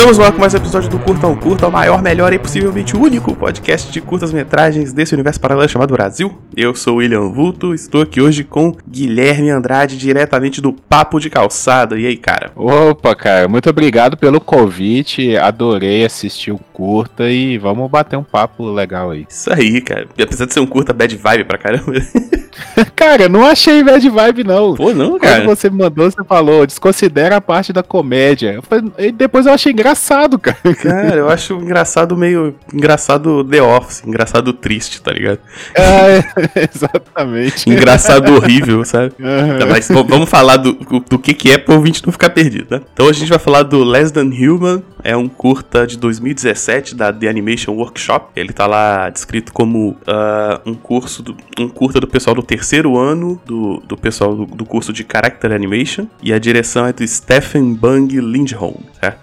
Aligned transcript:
Estamos 0.00 0.16
lá 0.16 0.32
com 0.32 0.40
mais 0.40 0.54
um 0.54 0.56
episódio 0.56 0.88
do 0.88 0.98
Curta 0.98 1.26
um 1.26 1.36
Curta, 1.36 1.68
o 1.68 1.70
maior, 1.70 2.00
melhor 2.00 2.32
e 2.32 2.38
possivelmente 2.38 2.96
único 2.96 3.36
podcast 3.36 3.92
de 3.92 4.00
curtas-metragens 4.00 4.94
desse 4.94 5.12
universo 5.12 5.38
paralelo 5.38 5.68
chamado 5.68 5.92
Brasil. 5.92 6.40
Eu 6.56 6.74
sou 6.74 6.94
o 6.94 6.96
William 6.96 7.28
Vulto, 7.28 7.74
estou 7.74 8.00
aqui 8.00 8.18
hoje 8.18 8.42
com 8.42 8.74
Guilherme 8.88 9.50
Andrade, 9.50 9.98
diretamente 9.98 10.62
do 10.62 10.72
Papo 10.72 11.20
de 11.20 11.28
Calçada. 11.28 11.98
E 11.98 12.06
aí, 12.06 12.16
cara? 12.16 12.50
Opa, 12.56 13.14
cara, 13.14 13.46
muito 13.46 13.68
obrigado 13.68 14.16
pelo 14.16 14.40
convite, 14.40 15.36
adorei 15.36 16.02
assistir 16.02 16.50
o 16.50 16.58
curta 16.58 17.28
e 17.28 17.58
vamos 17.58 17.90
bater 17.90 18.16
um 18.16 18.24
papo 18.24 18.70
legal 18.70 19.10
aí. 19.10 19.26
Isso 19.28 19.52
aí, 19.52 19.82
cara. 19.82 20.08
Apesar 20.18 20.46
de 20.46 20.54
ser 20.54 20.60
um 20.60 20.66
curta 20.66 20.94
bad 20.94 21.14
vibe 21.14 21.44
pra 21.44 21.58
caramba. 21.58 21.92
cara, 22.96 23.28
não 23.28 23.44
achei 23.44 23.82
bad 23.82 24.08
vibe, 24.08 24.44
não. 24.44 24.74
Pô, 24.74 24.94
não, 24.94 25.18
cara. 25.18 25.44
Quando 25.44 25.58
você 25.58 25.68
me 25.68 25.76
mandou, 25.76 26.10
você 26.10 26.24
falou, 26.24 26.66
desconsidera 26.66 27.36
a 27.36 27.40
parte 27.40 27.70
da 27.70 27.82
comédia. 27.82 28.60
Falei, 28.62 28.90
e 28.98 29.12
depois 29.12 29.44
eu 29.44 29.52
achei 29.52 29.72
engraçado, 29.72 29.89
cara. 30.38 30.58
Cara, 30.80 31.16
eu 31.16 31.28
acho 31.28 31.54
engraçado 31.54 32.16
meio. 32.16 32.54
Engraçado 32.72 33.44
The 33.44 33.62
Office, 33.62 34.02
engraçado 34.04 34.52
triste, 34.52 35.00
tá 35.00 35.12
ligado? 35.12 35.40
É, 35.74 36.22
exatamente. 36.72 37.68
engraçado 37.68 38.34
horrível, 38.34 38.84
sabe? 38.84 39.12
Uhum. 39.30 39.68
mas 39.68 39.88
vamos 39.88 40.28
falar 40.28 40.56
do, 40.56 40.72
do 40.72 41.18
que, 41.18 41.32
que 41.34 41.50
é 41.50 41.58
pro 41.58 41.74
ouvinte 41.74 42.04
não 42.04 42.12
ficar 42.12 42.30
perdido, 42.30 42.66
né? 42.70 42.80
Então 42.92 43.08
a 43.08 43.12
gente 43.12 43.28
vai 43.28 43.38
falar 43.38 43.62
do 43.62 43.84
Less 43.84 44.12
Than 44.12 44.30
Human, 44.30 44.82
é 45.02 45.16
um 45.16 45.28
curta 45.28 45.86
de 45.86 45.96
2017 45.98 46.94
da 46.94 47.12
The 47.12 47.28
Animation 47.28 47.72
Workshop. 47.72 48.30
Ele 48.36 48.52
tá 48.52 48.66
lá 48.66 49.10
descrito 49.10 49.52
como 49.52 49.90
uh, 49.90 50.60
um 50.64 50.74
curso, 50.74 51.22
do, 51.22 51.36
um 51.58 51.68
curta 51.68 52.00
do 52.00 52.06
pessoal 52.06 52.34
do 52.34 52.42
terceiro 52.42 52.98
ano, 52.98 53.40
do, 53.44 53.80
do 53.80 53.96
pessoal 53.96 54.34
do, 54.34 54.46
do 54.46 54.64
curso 54.64 54.92
de 54.92 55.06
Character 55.10 55.52
Animation. 55.52 56.06
E 56.22 56.32
a 56.32 56.38
direção 56.38 56.86
é 56.86 56.92
do 56.92 57.06
Stephen 57.06 57.74
Bang 57.74 58.14
Lindholm? 58.20 58.80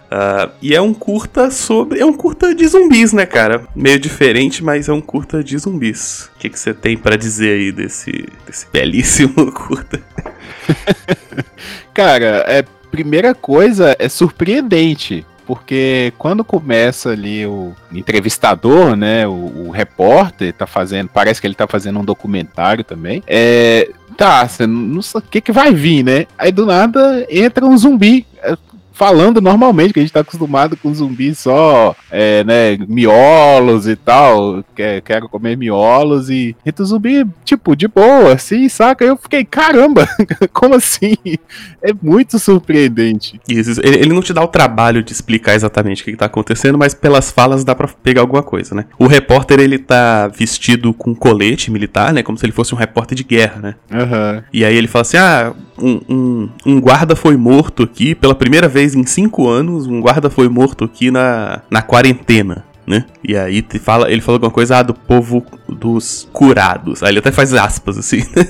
Uh, 0.08 0.52
e 0.62 0.74
é 0.74 0.82
um 0.82 0.94
curta 0.94 1.52
sobre. 1.52 2.00
É 2.00 2.06
um 2.06 2.14
curta 2.14 2.56
de 2.56 2.68
zumbis, 2.68 3.14
né, 3.14 3.26
cara? 3.26 3.68
Meio 3.76 4.00
diferente, 4.00 4.64
mas 4.64 4.90
é 4.90 4.94
um 4.94 5.02
curta 5.02 5.44
de 5.44 5.58
zumbis. 5.58 6.30
O 6.36 6.40
que 6.40 6.50
você 6.50 6.74
tem 6.74 6.98
para 6.98 7.18
dizer 7.18 7.58
aí 7.58 7.72
desse, 7.72 8.26
desse 8.46 8.68
belíssimo 8.72 9.52
curta? 9.52 10.02
cara, 11.94 12.46
é, 12.48 12.64
primeira 12.90 13.36
coisa 13.36 13.96
é 14.00 14.10
surpreendente 14.10 15.26
porque 15.48 16.14
quando 16.18 16.44
começa 16.44 17.12
ali 17.12 17.46
o 17.48 17.74
entrevistador, 17.92 18.98
né, 18.98 19.26
o, 19.26 19.68
o, 19.68 19.72
repórter 19.72 20.54
tá 20.54 20.68
fazendo, 20.68 21.08
parece 21.08 21.40
que 21.40 21.48
ele 21.48 21.56
tá 21.56 21.66
fazendo 21.66 22.00
um 22.00 22.04
documentário 22.04 22.84
também, 22.84 23.24
é, 23.26 23.90
tá, 24.18 24.46
você 24.46 24.68
não 24.68 25.02
sabe 25.02 25.26
o 25.26 25.30
que 25.30 25.40
que 25.40 25.52
vai 25.54 25.74
vir, 25.74 26.04
né? 26.04 26.26
Aí 26.38 26.52
do 26.52 26.66
nada 26.66 27.26
entra 27.30 27.66
um 27.66 27.78
zumbi, 27.78 28.28
é, 28.44 28.58
falando 28.98 29.40
normalmente, 29.40 29.94
que 29.94 30.00
a 30.00 30.02
gente 30.02 30.12
tá 30.12 30.22
acostumado 30.22 30.76
com 30.76 30.92
zumbi 30.92 31.36
só, 31.36 31.96
é, 32.10 32.44
né, 32.44 32.78
miolos 32.88 33.88
e 33.88 33.96
tal, 33.96 34.64
quer, 34.76 35.02
quero 35.02 35.30
comer 35.30 35.56
miolos 35.56 36.32
e 36.32 36.56
entra 36.66 36.84
o 36.84 36.86
zumbi, 36.86 37.24
tipo, 37.46 37.76
de 37.76 37.88
boa, 37.88 38.34
assim, 38.34 38.68
saca? 38.68 39.06
Eu 39.06 39.16
fiquei, 39.16 39.46
caramba, 39.46 40.10
como 40.52 40.74
assim? 40.74 41.16
É 41.82 41.94
muito 42.02 42.40
surpreendente. 42.40 43.40
Isso, 43.48 43.80
ele, 43.84 43.98
ele, 43.98 44.14
não 44.14 44.22
te 44.22 44.34
dá 44.34 44.44
o 44.44 44.48
trabalho 44.48 45.04
de 45.04 45.14
explicar 45.14 45.54
exatamente 45.54 46.02
o 46.02 46.06
que, 46.06 46.12
que 46.12 46.18
tá 46.18 46.26
acontecendo, 46.26 46.78
mas 46.78 46.96
pelas 46.96 47.30
falas 47.32 47.64
dá 47.64 47.76
pra 47.76 47.88
pegar 47.88 48.22
alguma 48.22 48.42
coisa, 48.42 48.74
né? 48.74 48.86
O 48.98 49.06
repórter, 49.06 49.60
ele 49.60 49.78
tá 49.78 50.28
vestido 50.28 50.92
com 50.92 51.14
colete 51.14 51.70
militar, 51.70 52.12
né, 52.12 52.24
como 52.24 52.38
se 52.38 52.46
ele 52.46 52.52
fosse 52.52 52.74
um 52.74 52.78
repórter 52.78 53.16
de 53.16 53.24
guerra, 53.24 53.62
né? 53.62 53.76
Uhum. 53.92 54.42
E 54.52 54.66
aí 54.66 54.76
ele 54.76 54.88
fala 54.88 55.02
assim, 55.04 55.18
ah, 55.18 55.54
um, 55.80 56.00
um, 56.10 56.50
um 56.66 56.82
guarda 56.82 57.16
foi 57.16 57.38
morto 57.38 57.84
aqui 57.84 58.16
pela 58.16 58.36
primeira 58.36 58.68
vez 58.68 58.96
em 58.96 59.06
cinco 59.06 59.48
anos, 59.48 59.88
um 59.88 60.02
guarda 60.02 60.30
foi 60.30 60.50
morto 60.50 60.84
aqui 60.84 61.12
na, 61.12 61.62
na 61.70 61.82
quarentena. 61.82 62.66
Né? 62.86 63.06
E 63.22 63.36
aí 63.36 63.62
te 63.62 63.80
fala, 63.80 64.10
ele 64.10 64.22
falou 64.22 64.38
alguma 64.38 64.52
coisa 64.52 64.78
ah, 64.78 64.82
do 64.82 64.94
povo 64.94 65.46
dos 65.68 66.30
curados. 66.32 67.04
Aí 67.04 67.10
ele 67.10 67.20
até 67.20 67.34
faz 67.34 67.54
aspas 67.54 67.98
assim. 67.98 68.20
Né? 68.34 68.48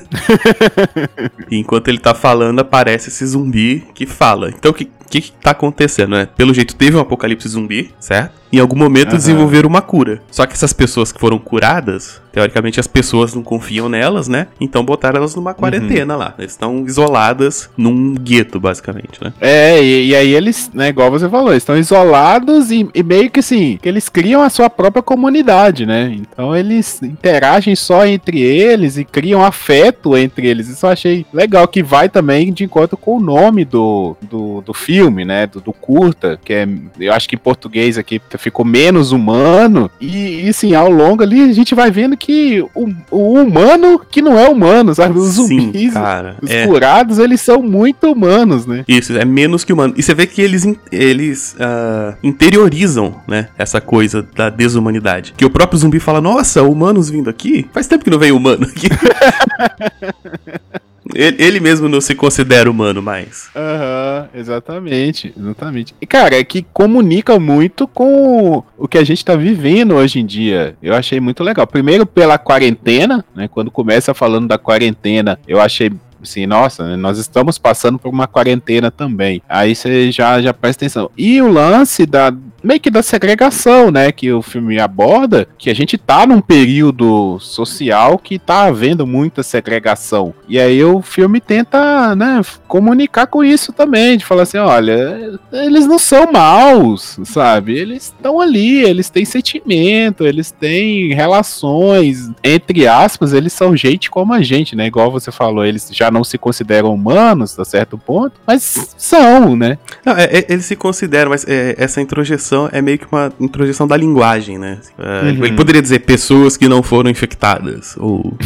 e 1.49 1.57
enquanto 1.57 1.87
ele 1.87 1.97
tá 1.97 2.13
falando, 2.13 2.59
aparece 2.59 3.09
esse 3.09 3.25
zumbi 3.25 3.87
que 3.95 4.05
fala. 4.05 4.49
Então 4.49 4.69
o 4.69 4.73
que, 4.75 4.91
que, 5.09 5.21
que 5.21 5.31
tá 5.31 5.51
acontecendo, 5.51 6.11
né? 6.11 6.27
Pelo 6.37 6.53
jeito 6.53 6.75
teve 6.75 6.95
um 6.95 6.99
apocalipse 6.99 7.47
zumbi, 7.49 7.91
certo? 7.99 8.33
Em 8.51 8.59
algum 8.59 8.77
momento 8.77 9.11
uhum. 9.11 9.17
desenvolveram 9.17 9.69
uma 9.69 9.81
cura. 9.81 10.21
Só 10.31 10.45
que 10.45 10.53
essas 10.53 10.73
pessoas 10.73 11.11
que 11.11 11.19
foram 11.19 11.37
curadas, 11.37 12.21
teoricamente 12.31 12.79
as 12.79 12.87
pessoas 12.87 13.33
não 13.33 13.43
confiam 13.43 13.89
nelas, 13.89 14.27
né? 14.27 14.47
Então 14.59 14.83
botaram 14.83 15.17
elas 15.17 15.35
numa 15.35 15.53
quarentena 15.53 16.13
uhum. 16.13 16.19
lá. 16.19 16.33
Eles 16.37 16.51
estão 16.51 16.85
isoladas 16.85 17.69
num 17.75 18.13
gueto, 18.13 18.59
basicamente, 18.59 19.21
né? 19.21 19.33
É, 19.41 19.81
e, 19.81 20.07
e, 20.07 20.15
aí 20.15 20.33
eles, 20.33 20.69
né, 20.73 20.89
igual 20.89 21.09
você 21.09 21.27
falou, 21.27 21.53
estão 21.53 21.77
isolados 21.77 22.71
e, 22.71 22.87
e, 22.93 23.03
meio 23.03 23.29
que 23.29 23.39
assim, 23.39 23.79
que 23.81 23.89
eles 23.89 24.07
criam 24.07 24.41
a 24.41 24.49
sua 24.49 24.69
própria 24.69 25.01
comunidade, 25.01 25.85
né? 25.85 26.15
Então 26.15 26.55
eles 26.55 27.01
interagem 27.01 27.75
só 27.75 28.05
entre 28.05 28.39
eles 28.41 28.97
e 28.97 29.03
criam 29.03 29.43
afeto 29.43 30.15
entre 30.15 30.47
eles. 30.47 30.67
Isso 30.69 30.85
eu 30.85 30.91
achei 30.91 31.25
legal, 31.33 31.67
que 31.67 31.81
vai 31.81 32.07
também 32.07 32.53
de 32.53 32.63
encontro 32.63 32.97
com 32.97 33.17
o 33.17 33.19
nome 33.19 33.65
do, 33.65 34.15
do, 34.21 34.61
do 34.61 34.73
filme, 34.73 35.25
né? 35.25 35.47
Do, 35.47 35.59
do 35.59 35.73
curta, 35.73 36.39
que 36.43 36.53
é, 36.53 36.67
eu 36.99 37.13
acho 37.13 37.27
que 37.27 37.35
em 37.35 37.39
português 37.39 37.97
aqui 37.97 38.19
ficou 38.37 38.65
menos 38.65 39.11
humano. 39.11 39.89
E, 39.99 40.45
e 40.45 40.49
assim, 40.49 40.73
ao 40.73 40.89
longo 40.89 41.23
ali 41.23 41.41
a 41.49 41.53
gente 41.53 41.73
vai 41.75 41.91
vendo 41.91 42.15
que 42.17 42.63
o, 42.73 42.89
o 43.11 43.33
humano 43.33 43.99
que 43.99 44.21
não 44.21 44.37
é 44.37 44.49
humano, 44.49 44.93
sabe? 44.93 45.17
Os 45.17 45.35
Sim, 45.35 45.47
zumbis, 45.47 45.93
cara, 45.93 46.37
os 46.41 46.49
é. 46.49 46.65
curados, 46.65 47.19
eles 47.19 47.41
são 47.41 47.61
muito 47.61 48.11
humanos, 48.11 48.65
né? 48.65 48.83
Isso, 48.87 49.17
é 49.17 49.25
menos 49.25 49.63
que 49.63 49.73
humano. 49.73 49.93
E 49.97 50.03
você 50.03 50.13
vê 50.13 50.27
que 50.27 50.41
eles, 50.41 50.65
eles 50.91 51.55
uh, 51.55 52.15
interiorizam, 52.23 53.15
né? 53.27 53.49
Essa 53.57 53.81
coisa 53.81 54.27
da 54.35 54.49
desumanidade. 54.49 55.33
Que 55.35 55.45
o 55.45 55.49
próprio 55.49 55.79
zumbi 55.79 55.99
fala: 55.99 56.21
Nossa, 56.21 56.63
humanos 56.63 57.09
vindo 57.09 57.29
aqui? 57.29 57.67
Faz 57.73 57.87
tempo 57.87 58.03
que 58.03 58.09
não 58.09 58.19
veio 58.19 58.35
humano 58.35 58.65
aqui. 58.65 58.87
Ele, 61.13 61.43
ele, 61.43 61.59
mesmo 61.59 61.87
não 61.87 62.01
se 62.01 62.15
considera 62.15 62.69
humano 62.69 63.01
mais. 63.01 63.49
Aham, 63.55 64.29
uhum, 64.33 64.39
exatamente, 64.39 65.33
exatamente. 65.37 65.95
E, 66.01 66.05
cara, 66.05 66.37
é 66.37 66.43
que 66.43 66.65
comunica 66.73 67.39
muito 67.39 67.87
com 67.87 68.63
o 68.77 68.87
que 68.87 68.97
a 68.97 69.03
gente 69.03 69.23
tá 69.23 69.35
vivendo 69.35 69.95
hoje 69.95 70.19
em 70.19 70.25
dia. 70.25 70.75
Eu 70.81 70.93
achei 70.93 71.19
muito 71.19 71.43
legal. 71.43 71.65
Primeiro 71.67 72.05
pela 72.05 72.37
quarentena, 72.37 73.23
né? 73.35 73.47
Quando 73.47 73.71
começa 73.71 74.13
falando 74.13 74.47
da 74.47 74.57
quarentena, 74.57 75.39
eu 75.47 75.59
achei 75.59 75.91
assim, 76.27 76.45
nossa, 76.45 76.87
né, 76.87 76.95
nós 76.95 77.17
estamos 77.17 77.57
passando 77.57 77.97
por 77.97 78.09
uma 78.09 78.27
quarentena 78.27 78.91
também. 78.91 79.41
Aí 79.47 79.75
você 79.75 80.11
já, 80.11 80.41
já 80.41 80.53
presta 80.53 80.85
atenção. 80.85 81.09
E 81.17 81.41
o 81.41 81.51
lance 81.51 82.05
da 82.05 82.33
meio 82.63 82.79
que 82.79 82.89
da 82.89 83.01
segregação, 83.01 83.91
né, 83.91 84.11
que 84.11 84.31
o 84.31 84.41
filme 84.41 84.79
aborda, 84.79 85.47
que 85.57 85.69
a 85.69 85.73
gente 85.73 85.97
tá 85.97 86.25
num 86.25 86.41
período 86.41 87.39
social 87.39 88.17
que 88.17 88.37
tá 88.37 88.65
havendo 88.65 89.05
muita 89.05 89.43
segregação. 89.43 90.33
E 90.47 90.59
aí 90.59 90.83
o 90.83 91.01
filme 91.01 91.39
tenta, 91.39 92.15
né, 92.15 92.41
comunicar 92.67 93.27
com 93.27 93.43
isso 93.43 93.71
também, 93.71 94.17
de 94.17 94.25
falar 94.25 94.43
assim, 94.43 94.57
olha, 94.57 95.39
eles 95.51 95.87
não 95.87 95.97
são 95.97 96.31
maus, 96.31 97.19
sabe? 97.23 97.77
Eles 97.77 98.03
estão 98.03 98.41
ali, 98.41 98.83
eles 98.83 99.09
têm 99.09 99.23
sentimento, 99.23 100.25
eles 100.25 100.51
têm 100.51 101.13
relações, 101.13 102.29
entre 102.43 102.87
aspas, 102.87 103.33
eles 103.33 103.53
são 103.53 103.77
gente 103.77 104.09
como 104.09 104.33
a 104.33 104.41
gente, 104.41 104.75
né? 104.75 104.87
Igual 104.87 105.11
você 105.11 105.31
falou, 105.31 105.65
eles 105.65 105.89
já 105.93 106.11
não 106.11 106.16
se 106.23 106.37
consideram 106.37 106.93
humanos 106.93 107.57
a 107.59 107.65
certo 107.65 107.97
ponto, 107.97 108.39
mas 108.45 108.93
são, 108.97 109.55
né? 109.55 109.77
Não, 110.05 110.13
é, 110.13 110.25
é, 110.25 110.45
eles 110.49 110.65
se 110.65 110.75
consideram, 110.75 111.31
mas 111.31 111.45
é, 111.47 111.75
essa 111.77 112.01
introjeção 112.01 112.69
é 112.71 112.81
meio 112.81 112.99
que 112.99 113.07
uma 113.11 113.31
introjeção 113.39 113.87
da 113.87 113.97
linguagem, 113.97 114.57
né? 114.57 114.79
É, 114.97 115.21
uhum. 115.23 115.45
Ele 115.45 115.53
poderia 115.53 115.81
dizer 115.81 115.99
pessoas 115.99 116.57
que 116.57 116.67
não 116.67 116.81
foram 116.81 117.09
infectadas, 117.09 117.95
ou... 117.97 118.37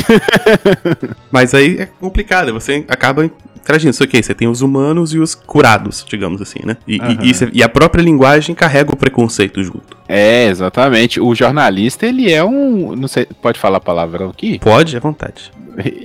mas 1.32 1.54
aí 1.54 1.78
é 1.80 1.86
complicado, 1.86 2.53
você 2.53 2.85
acaba 2.88 3.29
interagindo. 3.62 3.91
Isso 3.91 4.03
aqui, 4.03 4.22
você 4.22 4.34
tem 4.34 4.47
os 4.47 4.62
humanos 4.62 5.14
e 5.14 5.20
os 5.20 5.35
curados, 5.35 6.06
digamos 6.08 6.41
assim, 6.41 6.59
né? 6.66 6.78
E, 6.88 7.00
uhum. 7.00 7.18
e, 7.22 7.59
e, 7.59 7.64
a 7.64 7.70
própria 7.70 8.02
linguagem 8.02 8.56
carrega 8.56 8.91
o 8.91 8.97
preconceito 8.97 9.64
junto. 9.64 9.97
É, 10.13 10.47
exatamente. 10.47 11.22
O 11.22 11.34
jornalista, 11.34 12.05
ele 12.05 12.31
é 12.31 12.43
um. 12.43 12.96
Não 12.97 13.08
sei, 13.08 13.25
pode 13.41 13.58
falar 13.58 13.78
a 13.78 13.81
palavra 13.81 14.28
aqui? 14.28 14.59
Pode, 14.59 14.97
à 14.97 14.99
vontade. 14.99 15.52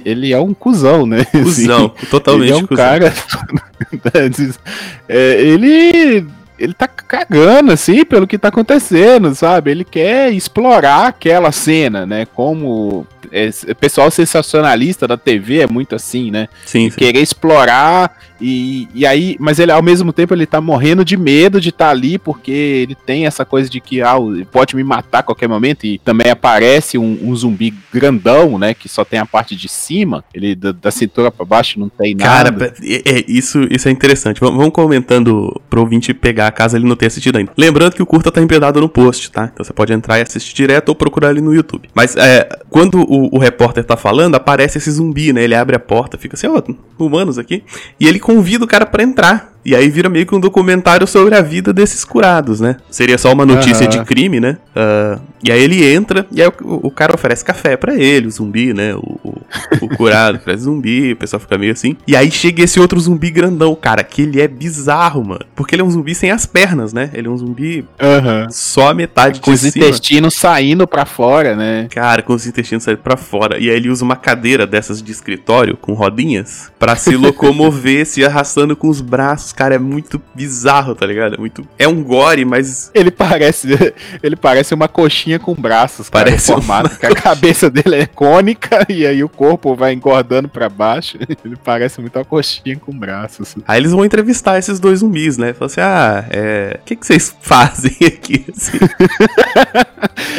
Ele 0.04 0.32
é 0.32 0.38
um 0.38 0.54
cuzão, 0.54 1.04
né? 1.04 1.24
Cusão, 1.24 1.92
assim, 1.96 2.06
totalmente 2.06 2.50
ele 2.50 2.52
é 2.52 2.56
um 2.56 2.66
cuzão. 2.66 2.84
cara. 2.84 3.12
é, 5.08 5.40
ele 5.42 6.24
ele 6.58 6.72
tá 6.72 6.86
cagando, 6.86 7.72
assim, 7.72 8.04
pelo 8.04 8.28
que 8.28 8.38
tá 8.38 8.48
acontecendo, 8.48 9.34
sabe? 9.34 9.72
Ele 9.72 9.84
quer 9.84 10.32
explorar 10.32 11.08
aquela 11.08 11.50
cena, 11.50 12.06
né? 12.06 12.26
Como 12.26 13.06
esse 13.32 13.75
pessoal 13.75 14.11
sensacionalista 14.11 15.06
da 15.06 15.17
TV 15.17 15.61
é 15.61 15.67
muito 15.67 15.94
assim, 15.94 16.31
né? 16.31 16.49
Sim, 16.64 16.90
sim. 16.90 16.96
Querer 16.96 17.20
explorar 17.20 18.17
e, 18.40 18.88
e 18.94 19.06
aí, 19.06 19.37
mas 19.38 19.58
ele 19.58 19.73
ao 19.73 19.82
mesmo 19.82 20.12
tempo 20.12 20.34
ele 20.34 20.46
tá 20.46 20.61
morrendo 20.61 21.05
de 21.05 21.17
medo 21.17 21.61
de 21.61 21.70
estar 21.70 21.87
tá 21.87 21.90
ali 21.90 22.19
porque 22.19 22.50
ele 22.50 22.94
tem 22.94 23.26
essa 23.26 23.44
coisa 23.44 23.69
de 23.69 23.81
que 23.81 24.02
ah, 24.02 24.17
pode 24.52 24.76
me 24.76 24.84
matar 24.84 25.20
a 25.20 25.23
qualquer 25.23 25.49
momento 25.49 25.87
e 25.87 25.99
também 25.99 26.31
aparece 26.31 26.99
um, 26.99 27.19
um 27.23 27.34
zumbi 27.34 27.73
grandão, 27.93 28.58
né, 28.58 28.75
que 28.75 28.88
só 28.88 29.05
tem 29.05 29.19
a 29.19 29.26
parte 29.26 29.56
de 29.56 29.69
cima, 29.69 30.25
ele 30.34 30.55
da, 30.55 30.73
da 30.73 30.90
cintura 30.90 31.31
para 31.31 31.44
baixo 31.44 31.81
não 31.81 31.88
tem 31.88 32.14
nada. 32.14 32.52
Cara, 32.52 32.75
é, 32.82 33.02
é, 33.05 33.25
isso, 33.26 33.67
isso 33.70 33.88
é 33.88 33.90
interessante. 33.90 34.40
Vamos, 34.40 34.56
vamos 34.56 34.73
comentando 34.73 35.61
pro 35.70 35.81
ouvinte 35.81 36.12
pegar 36.12 36.50
caso 36.52 36.76
ele 36.76 36.87
não 36.87 36.96
tenha 36.96 37.08
assistido 37.08 37.37
ainda. 37.37 37.52
Lembrando 37.56 37.94
que 37.94 38.02
o 38.02 38.06
curta 38.06 38.31
tá 38.31 38.40
embedado 38.40 38.81
no 38.81 38.88
post, 38.88 39.31
tá? 39.31 39.50
Então 39.52 39.64
você 39.64 39.73
pode 39.73 39.93
entrar 39.93 40.19
e 40.19 40.23
assistir 40.23 40.55
direto 40.55 40.90
ou 40.90 40.94
procurar 40.94 41.28
ali 41.28 41.40
no 41.40 41.55
YouTube. 41.55 41.88
Mas 41.94 42.17
é, 42.17 42.49
quando 42.68 43.00
o, 43.00 43.34
o 43.34 43.38
repórter 43.38 43.84
tá 43.84 43.96
falando, 43.96 44.34
aparece 44.34 44.78
esse 44.78 44.90
zumbi, 44.90 45.32
né? 45.32 45.42
Ele 45.42 45.54
abre 45.54 45.76
a 45.76 45.80
porta, 45.80 46.18
fica 46.18 46.34
assim, 46.34 46.46
ó, 46.46 46.62
oh, 46.98 47.04
humanos 47.04 47.38
aqui, 47.38 47.62
e 47.98 48.06
ele 48.06 48.18
convida 48.18 48.64
o 48.64 48.68
cara 48.68 48.86
para 48.86 49.02
entrar. 49.02 49.55
E 49.66 49.74
aí 49.74 49.90
vira 49.90 50.08
meio 50.08 50.24
que 50.24 50.32
um 50.32 50.38
documentário 50.38 51.08
sobre 51.08 51.34
a 51.34 51.42
vida 51.42 51.72
desses 51.72 52.04
curados, 52.04 52.60
né? 52.60 52.76
Seria 52.88 53.18
só 53.18 53.32
uma 53.32 53.44
notícia 53.44 53.82
uhum. 53.82 53.90
de 53.90 54.04
crime, 54.04 54.38
né? 54.38 54.58
Uh, 54.76 55.20
e 55.42 55.50
aí 55.50 55.60
ele 55.60 55.84
entra 55.84 56.24
e 56.30 56.40
aí 56.40 56.48
o, 56.62 56.86
o 56.86 56.90
cara 56.90 57.12
oferece 57.12 57.44
café 57.44 57.76
para 57.76 57.96
ele, 57.96 58.28
o 58.28 58.30
zumbi, 58.30 58.72
né? 58.72 58.94
O, 58.94 59.18
o, 59.24 59.42
o 59.82 59.88
curado 59.96 60.38
oferece 60.38 60.62
zumbi, 60.62 61.14
o 61.14 61.16
pessoal 61.16 61.40
fica 61.40 61.58
meio 61.58 61.72
assim. 61.72 61.96
E 62.06 62.14
aí 62.14 62.30
chega 62.30 62.62
esse 62.62 62.78
outro 62.78 63.00
zumbi 63.00 63.28
grandão, 63.28 63.74
cara, 63.74 64.04
que 64.04 64.22
ele 64.22 64.40
é 64.40 64.46
bizarro, 64.46 65.24
mano. 65.24 65.44
Porque 65.56 65.74
ele 65.74 65.82
é 65.82 65.84
um 65.84 65.90
zumbi 65.90 66.14
sem 66.14 66.30
as 66.30 66.46
pernas, 66.46 66.92
né? 66.92 67.10
Ele 67.12 67.26
é 67.26 67.30
um 67.30 67.36
zumbi 67.36 67.80
uhum. 68.00 68.46
só 68.48 68.90
a 68.90 68.94
metade 68.94 69.40
com 69.40 69.50
de 69.50 69.58
cima. 69.58 69.72
Com 69.72 69.78
os 69.78 69.86
intestinos 69.88 70.34
saindo 70.34 70.86
para 70.86 71.04
fora, 71.04 71.56
né? 71.56 71.88
Cara, 71.90 72.22
com 72.22 72.34
os 72.34 72.46
intestinos 72.46 72.84
saindo 72.84 72.98
para 72.98 73.16
fora. 73.16 73.58
E 73.58 73.68
aí 73.68 73.74
ele 73.76 73.90
usa 73.90 74.04
uma 74.04 74.16
cadeira 74.16 74.64
dessas 74.64 75.02
de 75.02 75.10
escritório 75.10 75.76
com 75.76 75.92
rodinhas 75.92 76.70
para 76.78 76.94
se 76.94 77.14
locomover, 77.18 78.06
se 78.06 78.24
arrastando 78.24 78.76
com 78.76 78.88
os 78.88 79.00
braços 79.00 79.55
cara, 79.56 79.74
é 79.74 79.78
muito 79.78 80.22
bizarro, 80.34 80.94
tá 80.94 81.06
ligado? 81.06 81.34
É 81.34 81.38
muito. 81.38 81.66
É 81.78 81.88
um 81.88 82.04
gore, 82.04 82.44
mas. 82.44 82.90
Ele 82.94 83.10
parece. 83.10 83.68
Ele 84.22 84.36
parece 84.36 84.74
uma 84.74 84.86
coxinha 84.86 85.38
com 85.38 85.54
braços, 85.54 86.10
cara, 86.10 86.26
parece 86.26 86.52
formato. 86.52 86.90
Uma... 87.02 87.12
A 87.12 87.14
cabeça 87.14 87.70
dele 87.70 87.96
é 87.96 88.06
cônica 88.06 88.86
e 88.88 89.06
aí 89.06 89.24
o 89.24 89.28
corpo 89.28 89.74
vai 89.74 89.94
engordando 89.94 90.48
para 90.48 90.68
baixo. 90.68 91.16
Ele 91.44 91.56
parece 91.56 92.00
muito 92.00 92.16
uma 92.18 92.24
coxinha 92.24 92.76
com 92.76 92.96
braços. 92.96 93.56
Aí 93.66 93.80
eles 93.80 93.92
vão 93.92 94.04
entrevistar 94.04 94.58
esses 94.58 94.78
dois 94.78 94.98
zumbis, 94.98 95.38
né? 95.38 95.54
Falam 95.54 95.66
assim: 95.66 95.80
ah, 95.80 96.24
é. 96.30 96.78
O 96.82 96.84
que, 96.84 96.96
que 96.96 97.06
vocês 97.06 97.34
fazem 97.40 97.96
aqui? 98.06 98.44
Assim? 98.54 98.78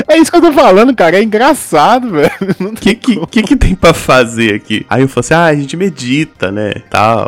é 0.08 0.18
isso 0.18 0.30
que 0.30 0.38
eu 0.38 0.42
tô 0.42 0.54
falando, 0.54 0.96
cara. 0.96 1.18
É 1.18 1.24
engraçado, 1.24 2.12
velho. 2.12 2.32
O 2.60 2.74
que, 2.74 2.94
que, 2.94 3.26
que, 3.28 3.44
que 3.44 3.56
tem 3.56 3.74
pra 3.74 3.94
fazer 3.94 4.54
aqui? 4.54 4.86
Aí 4.88 5.02
eu 5.02 5.08
falo 5.08 5.22
assim: 5.22 5.34
ah, 5.34 5.46
a 5.46 5.56
gente 5.56 5.76
medita, 5.76 6.52
né? 6.52 6.74
Tal. 6.90 7.28